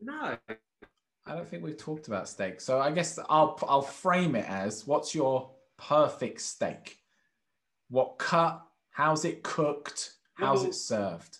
[0.00, 0.36] No.
[1.28, 2.60] I don't think we've talked about steak.
[2.60, 6.98] So I guess I'll I'll frame it as what's your perfect steak?
[7.88, 8.62] What cut?
[8.90, 10.12] How's it cooked?
[10.34, 11.38] How's Well- it served?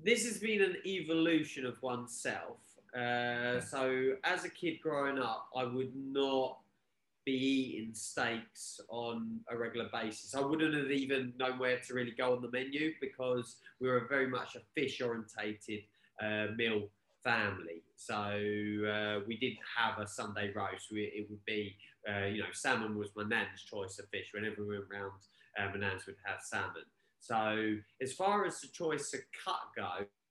[0.00, 2.58] this has been an evolution of oneself.
[2.94, 6.60] Uh, so, as a kid growing up, I would not
[7.28, 10.34] be eating steaks on a regular basis.
[10.34, 14.06] I wouldn't have even known where to really go on the menu because we were
[14.08, 15.80] very much a fish orientated
[16.22, 16.88] uh, meal
[17.22, 17.82] family.
[17.96, 20.86] So, uh, we didn't have a Sunday roast.
[20.90, 21.76] We, it would be,
[22.08, 24.30] uh, you know, salmon was my nan's choice of fish.
[24.32, 25.20] Whenever we went round,
[25.58, 26.84] uh, my nan's would have salmon.
[27.20, 29.60] So as far as the choice of cut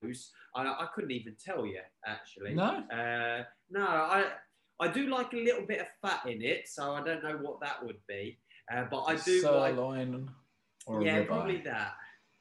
[0.01, 2.55] goes, I, I couldn't even tell you actually.
[2.55, 2.83] No?
[2.91, 4.31] Uh, no, I
[4.79, 7.59] I do like a little bit of fat in it, so I don't know what
[7.61, 8.37] that would be.
[8.71, 10.29] Uh, but I do like, sirloin
[10.85, 11.27] or a yeah, ribeye?
[11.27, 11.93] probably that.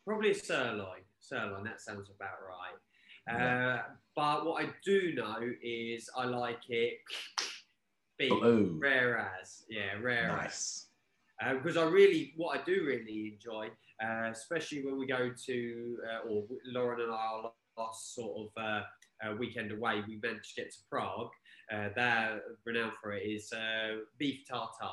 [0.07, 1.01] Probably a sirloin.
[1.20, 1.64] Sirloin.
[1.64, 2.77] That sounds about right.
[3.29, 3.75] Yeah.
[3.75, 3.83] Uh,
[4.14, 6.99] but what I do know is I like it
[8.18, 8.77] beef, Blue.
[8.81, 10.87] rare as, yeah, rare as Nice.
[11.42, 13.68] uh, because I really, what I do really enjoy,
[14.03, 18.62] uh, especially when we go to, uh, or Lauren and I, our last sort of
[18.62, 18.83] uh,
[19.38, 21.31] weekend away, we managed to get to Prague.
[21.72, 24.88] Uh, they're renowned for it is uh, beef tartare.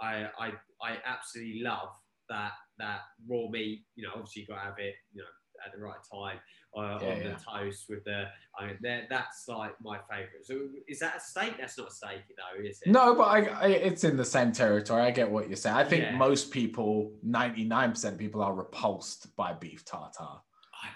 [0.00, 0.52] I, I,
[0.82, 1.88] I absolutely love
[2.28, 3.84] that that raw meat.
[3.94, 5.28] You know, obviously you got to have it, you know,
[5.64, 6.38] at the right time
[6.76, 7.28] uh, Yeah, on yeah.
[7.34, 8.24] the toast with the.
[8.58, 8.78] I mean,
[9.08, 10.44] that's like my favourite.
[10.44, 11.54] So is that a steak?
[11.58, 12.90] That's not a steak, though, is it?
[12.90, 15.02] No, but I, I, it's in the same territory.
[15.02, 15.76] I get what you're saying.
[15.76, 16.16] I think Yeah.
[16.16, 20.26] most people, 99% of people, are repulsed by beef tartare.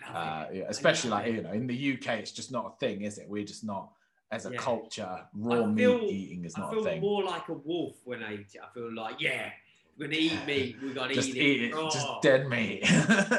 [0.04, 3.02] I love Uh, especially like you know, in the UK, it's just not a thing,
[3.02, 3.28] is it?
[3.28, 3.92] We're just not
[4.30, 4.58] as a Yeah.
[4.58, 5.28] culture.
[5.34, 6.86] Raw I meat eating is not a thing.
[6.86, 8.60] I feel more like a wolf when I eat it.
[8.60, 9.52] I feel like, yeah,
[9.96, 10.82] we're gonna eat meat.
[10.82, 11.74] We gotta just eat, eat it.
[11.74, 12.80] it, just dead meat.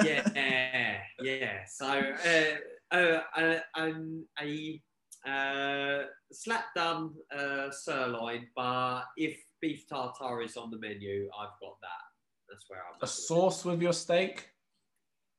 [0.03, 1.65] yeah, yeah.
[1.67, 4.81] So, uh, uh, uh, um, a
[5.27, 11.79] uh, slap done uh, sirloin, but if beef tartare is on the menu, I've got
[11.81, 12.03] that.
[12.49, 12.97] That's where I'm.
[13.01, 14.49] a sauce with your steak.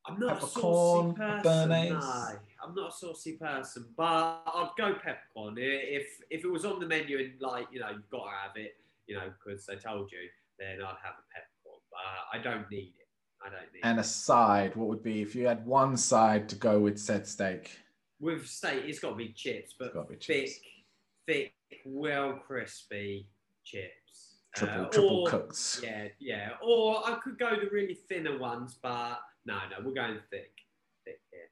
[0.09, 1.69] I'm not a saucy person.
[1.69, 2.33] No,
[2.65, 6.87] I'm not a saucy person, but I'd go peppercorn if if it was on the
[6.87, 10.11] menu and like you know you've got to have it, you know, because they told
[10.11, 10.19] you,
[10.59, 11.81] then I'd have a peppercorn.
[11.91, 13.09] But I don't need it.
[13.45, 13.85] I don't need it.
[13.85, 14.03] And it.
[14.03, 17.79] a side, what would be if you had one side to go with said steak?
[18.21, 20.61] With steak, it's got to be chips, but be thick, chips.
[21.27, 21.53] thick,
[21.85, 23.29] well crispy
[23.65, 24.39] chips.
[24.57, 25.81] Triple, Uh, triple or- cooked.
[25.83, 26.51] Yeah, yeah.
[26.63, 30.53] Or I could go the really thinner ones, but no, no, we're going thick.
[31.07, 31.49] Thick here.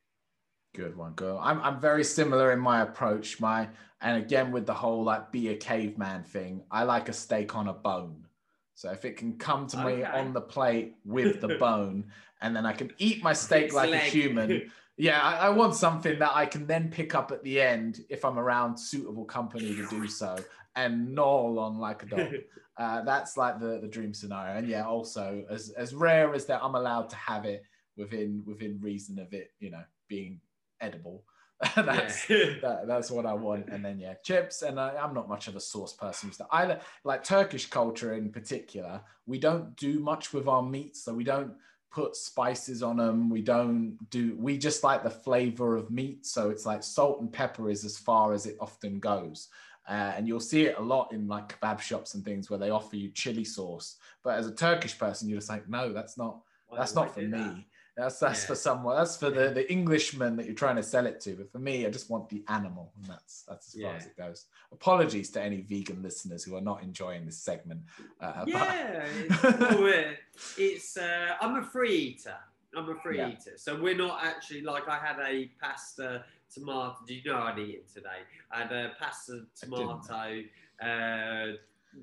[0.75, 1.41] Good one, girl.
[1.43, 3.41] I'm I'm very similar in my approach.
[3.41, 3.69] My
[4.03, 7.69] and again with the whole like be a caveman thing, I like a steak on
[7.69, 8.27] a bone.
[8.75, 12.05] So if it can come to me on the plate with the bone,
[12.43, 14.71] and then I can eat my steak Its like a human.
[14.99, 18.25] Yeah, I, I want something that I can then pick up at the end if
[18.25, 20.37] I'm around suitable company to do so,
[20.75, 22.35] and gnaw on like a dog.
[22.79, 24.59] Uh, that's like the, the dream scenario.
[24.59, 27.65] And yeah, also as as rare as that I'm allowed to have it
[27.97, 30.41] within within reason of it, you know, being
[30.81, 31.25] edible.
[31.77, 32.55] that's Yeah.
[32.63, 33.69] that, that's what I want.
[33.69, 34.63] And then yeah, chips.
[34.63, 36.33] And I, I'm not much of a sauce person.
[36.33, 39.01] So I like Turkish culture in particular.
[39.27, 41.53] We don't do much with our meats, so we don't
[41.91, 43.31] put spices on them.
[43.31, 44.37] We don't do.
[44.39, 46.27] We just like the flavor of meat.
[46.27, 49.49] So it's like salt and pepper is as far as it often goes.
[49.89, 52.71] Uh, and you'll see it a lot in like kebab shops and things where they
[52.71, 53.97] offer you chili sauce.
[54.25, 57.21] But as a Turkish person, you're just like, no, that's not Why that's not for
[57.21, 57.29] me.
[57.29, 57.55] that?
[57.97, 58.47] That's that's Yeah.
[58.49, 58.97] for someone.
[58.97, 61.35] That's for the the Englishman that you're trying to sell it to.
[61.35, 64.17] But for me, I just want the animal, and that's that's as far as it
[64.17, 64.47] goes.
[64.71, 67.81] Apologies to any vegan listeners who are not enjoying this segment.
[68.21, 70.13] Uh, but- Yeah, it's, well, uh,
[70.59, 72.37] it's uh, I'm a free eater.
[72.77, 73.31] I'm a free Yeah.
[73.31, 73.53] eater.
[73.57, 76.97] So we're not actually like I had a pasta tomato.
[77.07, 78.21] Do you know I'd eaten today?
[78.51, 80.43] I had a pasta tomato
[80.83, 81.47] uh,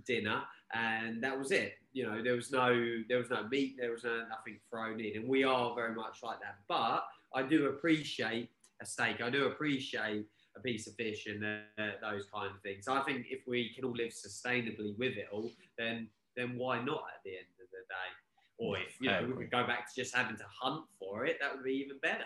[0.05, 0.41] dinner,
[0.73, 1.73] and that was it.
[1.93, 5.15] You know, there was no there was no meat, there was no, nothing thrown in,
[5.15, 6.57] and we are very much like that.
[6.67, 8.49] But I do appreciate
[8.81, 9.21] a steak.
[9.21, 10.25] I do appreciate
[10.55, 12.87] a piece of fish and uh, those kind of things.
[12.87, 17.03] I think if we can all live sustainably with it all, then then why not
[17.15, 18.09] at the end of the day?
[18.57, 21.37] Or if you know we could go back to just having to hunt for it,
[21.41, 22.23] that would be even better.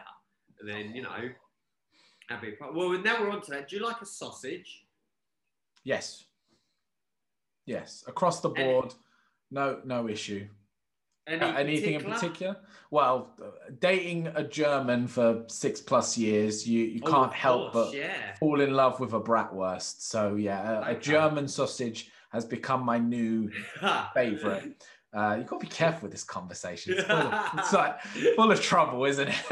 [0.60, 1.30] And then you know,
[2.30, 2.98] that'd be pro- well.
[3.00, 3.70] Now we're on to that.
[3.70, 4.84] Do you like a sausage?
[5.84, 6.26] yes,
[7.66, 8.94] yes, across the board,
[9.52, 10.48] no no issue.
[11.28, 12.56] Any Uh, anything in particular?
[12.90, 13.36] Well,
[13.80, 18.36] dating a German for six plus years, you you Oh, can't help course, but yeah.
[18.40, 20.02] fall in love with a bratwurst.
[20.02, 23.52] So yeah, a, a German sausage has become my new
[24.14, 24.84] favorite.
[25.14, 26.94] Uh, you've got to be careful with this conversation.
[26.94, 28.02] It's full of, it's like
[28.36, 29.52] full of trouble, isn't it?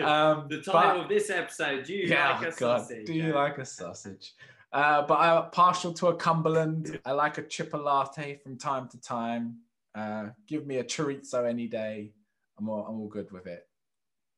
[0.00, 1.84] um, the but- title of this episode.
[1.84, 3.06] Do you yeah, like a God, sausage?
[3.06, 4.34] do you like a sausage?
[4.72, 6.98] Uh, but I'm partial to a Cumberland.
[7.04, 9.58] I like a chipolata from time to time.
[9.94, 12.12] Uh, give me a chorizo any day.
[12.58, 13.66] I'm all, I'm all good with it.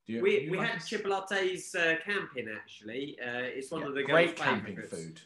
[0.07, 3.19] Do you, We, you we like had a- Chipolatas uh, camping actually.
[3.21, 4.95] Uh, it's one yeah, of the great camping favourites.
[4.95, 5.21] food.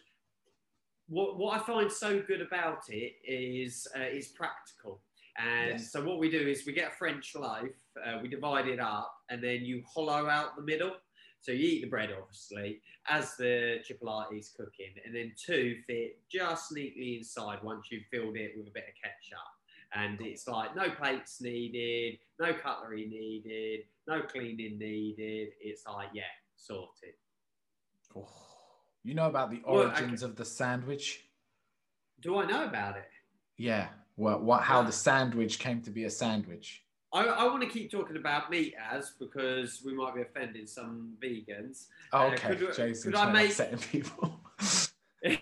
[1.08, 5.02] What, what I find so good about it is uh, it's practical.
[5.38, 5.92] And Yes.
[5.92, 7.68] so what we do is we get a French loaf,
[8.04, 10.92] uh, we divide it up, and then you hollow out the middle.
[11.42, 16.20] So you eat the bread, obviously, as the chipolata is cooking, and then two fit
[16.30, 19.38] just neatly inside once you've filled it with a bit of ketchup.
[19.94, 25.48] And it's like no plates needed, no cutlery needed, no cleaning needed.
[25.60, 26.22] It's like, yeah,
[26.56, 27.14] sorted.
[28.16, 28.28] Oh,
[29.02, 31.24] you know about the Well, I origins of the sandwich?
[32.20, 33.10] Do I know about it?
[33.58, 33.88] Yeah.
[34.14, 36.81] What, what, how the sandwich came to be a sandwich.
[37.14, 41.12] I, I want to keep talking about meat as because we might be offending some
[41.22, 41.86] vegans.
[42.12, 42.56] Oh, Uh, okay.
[42.56, 44.40] could- Jason could I make- upsetting people.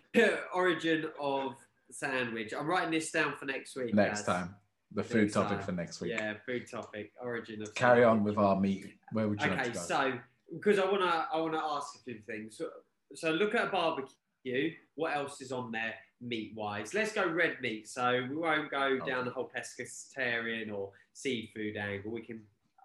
[0.55, 1.55] Origin of
[1.91, 2.53] sandwich.
[2.59, 3.95] I'm writing this down for next week.
[3.95, 4.27] next Az.
[4.27, 4.55] time.
[4.93, 5.67] The food Next topic time.
[5.67, 6.11] for next week.
[6.11, 7.13] Yeah, food topic.
[7.23, 7.73] Origin of.
[7.77, 8.93] Carry on with our meat.
[9.13, 9.81] Where would you like Okay, to go?
[9.81, 10.13] so
[10.53, 12.57] because I wanna I wanna ask a few things.
[12.59, 12.69] So,
[13.15, 14.73] so look at a barbecue.
[14.97, 16.93] What else is on there meat wise?
[16.93, 17.87] Let's go red meat.
[17.89, 19.09] So we won't go Okay.
[19.09, 22.13] down the whole pescatarian or seafood angle.
[22.13, 22.43] We can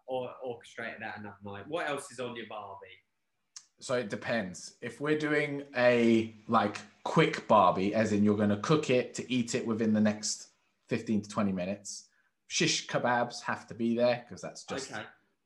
[0.07, 1.67] or, orchestrate that another night.
[1.67, 2.87] What else is on your barbie?
[3.79, 4.75] So it depends.
[4.81, 9.31] If we're doing a like quick barbie, as in you're going to cook it to
[9.31, 10.49] eat it within the next
[10.89, 12.07] 15 to 20 minutes,
[12.47, 15.03] shish kebabs have to be there because that's just okay.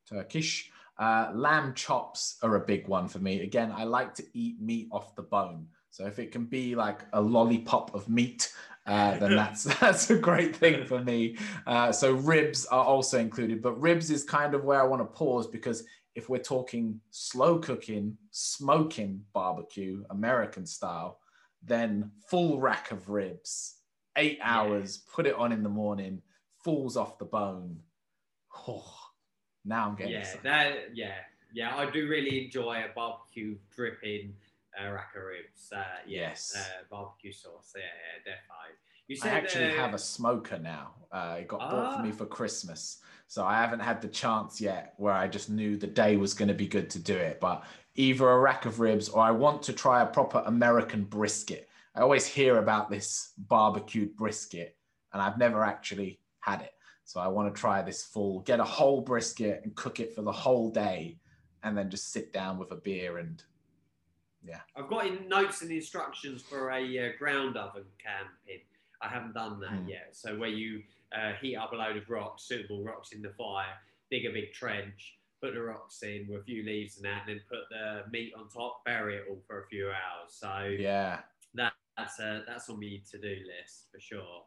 [0.08, 0.72] Turkish.
[0.98, 3.42] Uh, lamb chops are a big one for me.
[3.42, 5.68] Again, I like to eat meat off the bone.
[5.92, 8.54] So if it can be like a lollipop of meat,
[8.89, 11.38] uh, then that's that's a great thing for me.
[11.67, 15.06] Uh, so ribs are also included, but ribs is kind of where I want to
[15.06, 15.84] pause because
[16.15, 21.19] if we're talking slow cooking, smoking barbecue, American style,
[21.63, 23.75] then full rack of ribs,
[24.17, 24.60] eight Yeah.
[24.60, 26.22] hours, put it on in the morning,
[26.64, 27.80] falls off the bone.
[28.68, 28.91] Oh,
[29.64, 30.43] now I'm getting Yeah, excited.
[30.43, 31.16] that yeah,
[31.53, 31.78] yeah.
[31.78, 34.34] I do really enjoy a barbecue dripping
[34.82, 35.71] uh, rack of ribs.
[35.71, 36.55] Uh, yeah, Yes.
[36.57, 37.73] uh, barbecue sauce.
[37.75, 38.75] Yeah, yeah, definitely.
[39.07, 40.93] You I actually have a smoker now.
[41.11, 42.15] Uh, it got bought for me Ah.
[42.15, 43.01] for Christmas.
[43.27, 46.47] So I haven't had the chance yet where I just knew the day was going
[46.47, 47.39] to be good to do it.
[47.39, 47.63] But
[47.95, 51.69] either a rack of ribs or I want to try a proper American brisket.
[51.95, 54.77] I always hear about this barbecued brisket
[55.11, 56.73] and I've never actually had it.
[57.03, 60.21] So I want to try this full, get a whole brisket and cook it for
[60.21, 61.17] the whole day,
[61.63, 63.43] and then just sit down with a beer and
[64.46, 64.62] yeah.
[64.76, 68.62] I've got in notes and instructions for a uh, ground oven camping.
[69.02, 69.88] I haven't done that Hmm.
[69.88, 70.10] yet.
[70.14, 70.84] So where you
[71.18, 73.74] uh, heat up a load of rocks, suitable rocks in the fire,
[74.12, 77.30] dig a big trench, put the rocks in with a few leaves and that, and
[77.30, 80.30] then put the meat on top, bury it all for a few hours.
[80.30, 81.22] So Yeah.
[81.56, 84.44] that, that's uh, that's on my to-do list for sure.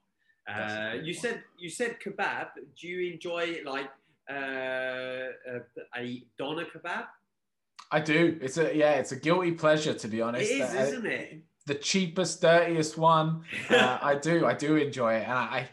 [0.49, 1.20] Uh, you one.
[1.22, 2.49] said you said kebab.
[2.78, 3.90] Do you enjoy like
[4.30, 4.34] uh,
[5.49, 5.61] a,
[5.97, 7.07] a doner kebab?
[7.93, 8.38] I do.
[8.40, 10.51] It's a yeah, it's a guilty pleasure to be honest.
[10.51, 11.45] is, Uh, isn't it?
[11.66, 13.43] The cheapest, dirtiest one.
[13.70, 14.47] Uh, I do.
[14.47, 15.68] I do enjoy it, and I,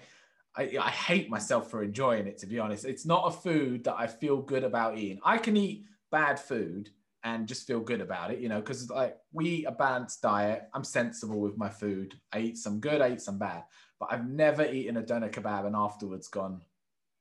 [0.55, 2.37] I, I hate myself for enjoying it.
[2.39, 5.19] To be honest, it's not a food that I feel good about eating.
[5.23, 6.89] I can eat bad food
[7.23, 10.69] and just feel good about it, you know, because like we eat a balanced diet.
[10.73, 12.15] I'm sensible with my food.
[12.33, 13.63] I eat some good, I eat some bad,
[13.99, 16.61] but I've never eaten a doner kebab and afterwards gone.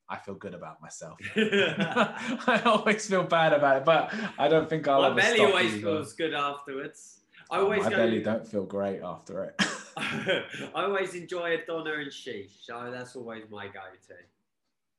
[0.08, 1.18] I feel good about myself.
[1.36, 5.72] I always feel bad about it, but I don't think I'll My ever belly always
[5.74, 5.80] either.
[5.82, 7.20] feels good afterwards.
[7.50, 7.96] I Oh, always my go.
[7.96, 9.54] belly don't feel great after it.
[9.98, 12.50] I always enjoy a doner and sheesh.
[12.64, 14.14] So that's always my go-to.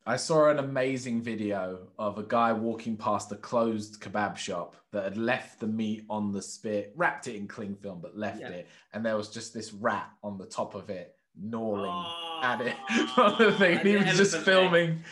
[0.05, 5.03] I saw an amazing video of a guy walking past a closed kebab shop that
[5.03, 8.49] had left the meat on the spit, wrapped it in cling film, but left Yeah.
[8.49, 12.61] it, and there was just this rat on the top of it gnawing Oh, at
[12.61, 12.75] it
[13.17, 13.77] on the thing.
[13.79, 15.03] and He was just filming,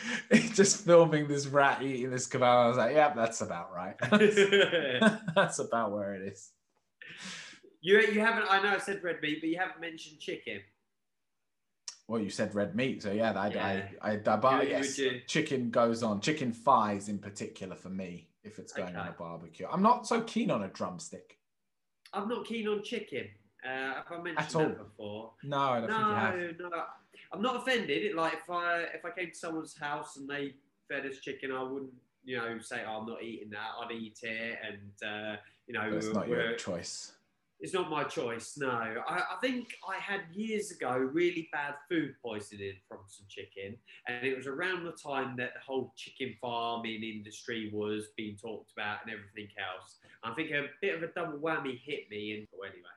[0.54, 2.42] just filming this rat eating this kebab.
[2.42, 3.94] I was like, "Yep, that's about right.
[4.12, 5.02] leg.
[5.34, 6.50] that's about where it is."
[7.80, 8.46] you you haven't.
[8.50, 10.60] I know I said red meat, but you haven't mentioned chicken.
[12.08, 13.66] Well, you said red meat, so yeah, I, Yeah.
[14.00, 16.20] I, I, I but You- yes, you- chicken goes on.
[16.22, 19.66] Chicken thighs in particular for me, if it's going on a barbecue.
[19.70, 21.36] I'm not so keen on a drumstick.
[22.14, 23.26] I'm not keen on chicken.
[23.64, 24.62] Uh, have I mentioned At all.
[24.62, 25.32] that before?
[25.42, 26.34] No, I don't think you have.
[26.60, 26.82] No, no.
[27.32, 28.14] I'm not offended.
[28.14, 30.54] Like if I if I came to someone's house and they
[30.88, 31.92] fed us chicken, I wouldn't,
[32.24, 33.70] you know, say oh, I'm not eating that.
[33.82, 35.36] I'd eat it, and uh,
[35.66, 37.12] you know, it's not your choice.
[37.60, 38.56] it's not my choice.
[38.56, 43.76] No, I, I think I had years ago really bad food poisoning from some chicken,
[44.06, 48.72] and it was around the time that the whole chicken farming industry was being talked
[48.72, 49.96] about and everything else.
[50.22, 52.88] I think a bit of a double whammy hit me, and well, anyway.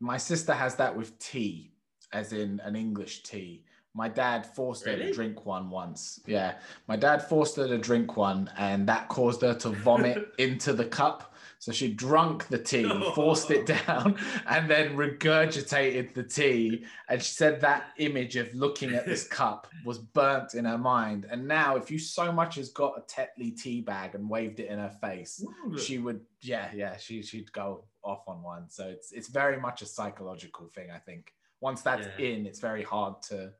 [0.00, 1.72] My sister has that with tea,
[2.12, 3.64] as in an English tea.
[3.94, 6.20] My dad forced her to drink one once.
[6.26, 10.74] Yeah, my dad forced her to drink one, and that caused her to vomit into
[10.74, 11.34] the cup.
[11.66, 16.84] So she drunk the tea, forced it down, and then regurgitated the tea.
[17.08, 21.26] And she said that image of looking at this cup was burnt in her mind.
[21.28, 24.68] And now, if you so much as got a Tetley tea bag and waved it
[24.70, 25.44] in her face,
[25.76, 29.80] she would yeah yeah she she'd go off on one so it's it's very much
[29.82, 32.26] a psychological thing i think once that's Yeah.
[32.26, 33.52] in it's very hard to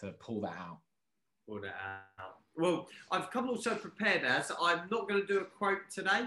[0.00, 0.80] to pull that out
[1.48, 2.34] Pulled it out.
[2.58, 6.26] Well, I've come also prepared as I'm not going to do a quote today.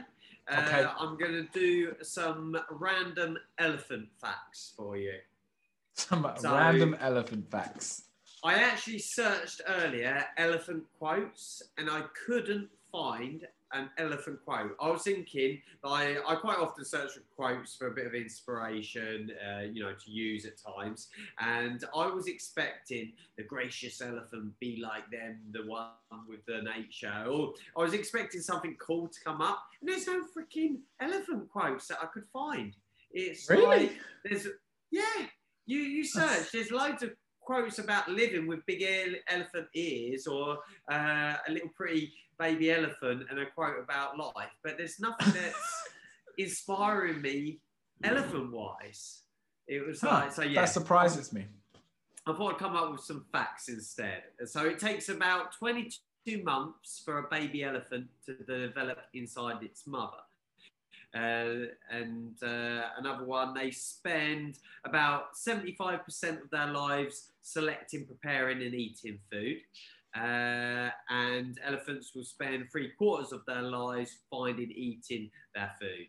[0.50, 0.86] Uh, Okay.
[1.00, 5.14] I'm going to do some random elephant facts for you.
[5.94, 8.04] some So- random elephant facts
[8.44, 14.76] I actually searched earlier elephant quotes and I couldn't find an elephant quote.
[14.82, 19.32] I was thinking, I, I quite often search for quotes for a bit of inspiration,
[19.48, 21.10] uh, you know, to use at times.
[21.40, 25.90] And I was expecting the gracious elephant be like them, the one
[26.28, 27.26] with the nature.
[27.30, 29.64] Or I was expecting something cool to come up.
[29.80, 32.76] And there's no freaking elephant quotes that I could find.
[33.12, 33.66] It's Really?
[33.66, 33.92] like,
[34.24, 34.48] there's,
[34.92, 35.28] yeah,
[35.66, 37.12] you, you search, there's loads of
[37.52, 40.60] quotes about living with big ele- elephant ears or
[40.92, 45.84] uh, a little pretty baby elephant and a quote about life, but there's nothing that's
[46.38, 47.60] inspiring me
[48.04, 49.24] elephant wise.
[49.68, 51.46] It was Huh, like, so yeah, that surprises me
[52.26, 54.24] I thought I'd come up with some facts instead.
[54.46, 60.18] So it takes about 22 months for a baby elephant to develop inside its mother.
[61.14, 68.74] Uh, and uh, another one, they spend about 75% of their lives selecting, preparing, and
[68.74, 69.58] eating food.
[70.16, 76.08] Uh, and elephants will spend three quarters of their lives finding, eating their food.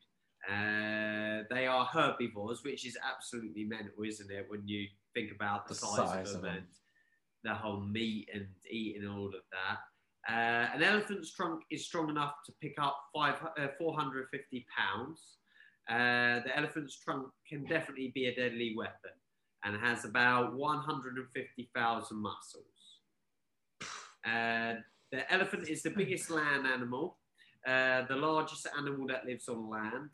[0.48, 4.46] Uh, they are herbivores, which is absolutely mental, isn't it?
[4.48, 6.64] When you think about the, The size, size of of them them.
[7.44, 9.78] and the whole meat and eating all of that.
[10.28, 15.38] Uh, an elephant's trunk is strong enough to pick up five, uh, 450 pounds.
[15.88, 19.10] Uh, the elephant's trunk can definitely be a deadly weapon
[19.64, 22.64] and has about 150,000 muscles.
[24.24, 24.74] Uh,
[25.10, 27.18] the elephant is the biggest land animal,
[27.66, 30.10] uh, the largest animal that lives on land.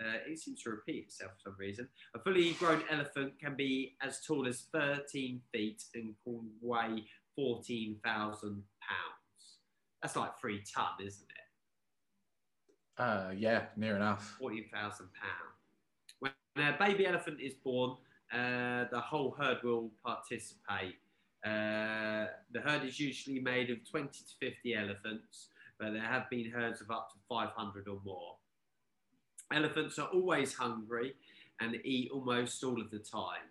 [0.00, 1.88] Uh, it seems to repeat itself for some reason.
[2.16, 7.04] A fully grown elephant can be as tall as 13 feet and can weigh
[7.36, 9.13] fourteen thousand pounds.
[10.04, 11.26] That's like three ton, isn't
[12.98, 13.02] it?
[13.02, 14.36] Uh, yeah, near enough.
[14.38, 16.34] Fourteen thousand pounds.
[16.54, 17.96] When a baby elephant is born,
[18.30, 20.96] uh, the whole herd will participate.
[21.42, 25.48] Uh, the herd is usually made of 20 to 50 elephants,
[25.80, 28.36] but there have been herds of up to 500 or more.
[29.54, 31.14] Elephants are always hungry
[31.60, 33.48] and eat almost all of the time.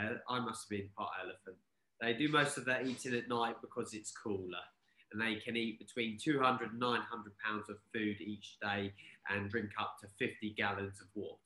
[0.00, 1.56] Uh, I must have been part elephant.
[2.00, 4.62] They do most of their eating at night because it's cooler,
[5.12, 8.92] and they can eat between 200 and 900 pounds of food each day
[9.30, 11.38] and drink up to 50 gallons of water.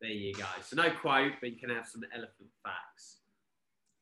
[0.00, 0.44] There you go.
[0.62, 3.16] So no quote, but you can have some elephant facts.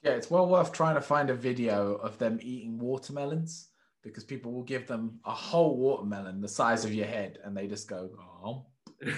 [0.02, 3.68] Yeah, it's well worth trying to find a video of them eating watermelons
[4.02, 7.66] because people will give them a whole watermelon the size of your head and they
[7.66, 8.10] just go,
[8.44, 8.66] oh.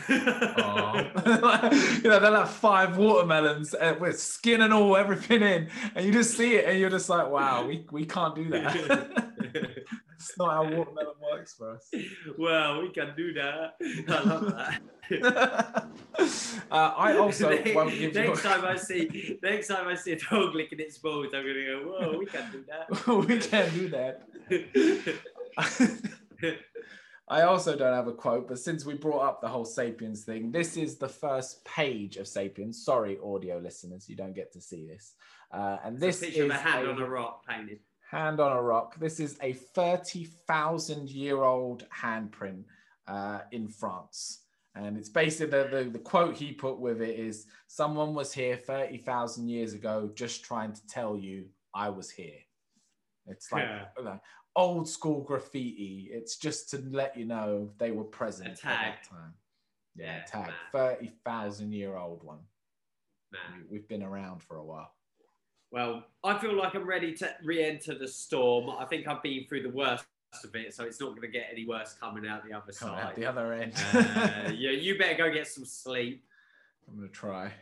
[0.08, 1.10] Oh.
[2.02, 6.12] you know, they're like five watermelons uh, with skin and all, everything in, and you
[6.12, 9.24] just see it and you're just like, wow, we, we can't do that.
[10.20, 11.88] It's not how watermelon works for us.
[12.36, 13.76] Well, we can do that.
[14.08, 14.80] I love that.
[16.72, 18.26] uh, I also next, won't give you.
[18.26, 21.64] next time I see next time I see a dog licking its balls, I'm gonna
[21.64, 22.90] go, whoa, we can do that.
[23.06, 23.88] we can't do
[26.40, 26.62] that.
[27.30, 30.50] I also don't have a quote, but since we brought up the whole Sapiens thing,
[30.50, 32.82] this is the first page of Sapiens.
[32.84, 35.14] Sorry, audio listeners, you don't get to see this.
[35.52, 37.80] Uh, and this is of a hand a on a rock painted.
[38.10, 38.98] hand on a rock.
[38.98, 42.64] This is a 30,000 year old handprint
[43.06, 44.44] uh, in France.
[44.74, 48.56] And it's basically the, the, the quote he put with it is someone was here
[48.56, 52.38] 30,000 years ago just trying to tell you I was here.
[53.26, 54.18] It's like Yeah.
[54.58, 56.08] Old school graffiti.
[56.12, 59.32] It's just to let you know they were present at that time.
[59.96, 60.46] Yeah, Yeah, tag.
[60.48, 60.54] man.
[60.72, 62.40] 30,000 year old one.
[63.32, 63.40] Man.
[63.70, 64.92] We- We've been around for a while.
[65.70, 68.70] Well, I feel like I'm ready to re-enter the storm.
[68.70, 70.06] I think I've been through the worst
[70.42, 72.98] of it, so it's not going to get any worse coming out the other Coming
[72.98, 73.16] out side.
[73.16, 73.72] the other end.
[73.94, 76.24] uh, yeah, you better go get some sleep.
[76.88, 77.52] I'm gonna try.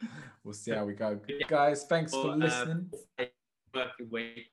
[0.44, 1.84] We'll see how we go, guys.
[1.84, 2.90] Thanks for uh, listening.
[3.74, 4.46] Working week.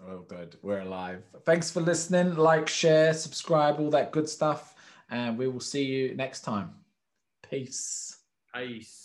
[0.00, 0.56] Oh, good.
[0.62, 1.22] We're alive.
[1.44, 2.36] Thanks for listening.
[2.36, 4.74] Like, share, subscribe, all that good stuff,
[5.10, 6.70] and we will see you next time.
[7.48, 8.18] Peace.
[8.54, 9.01] Peace.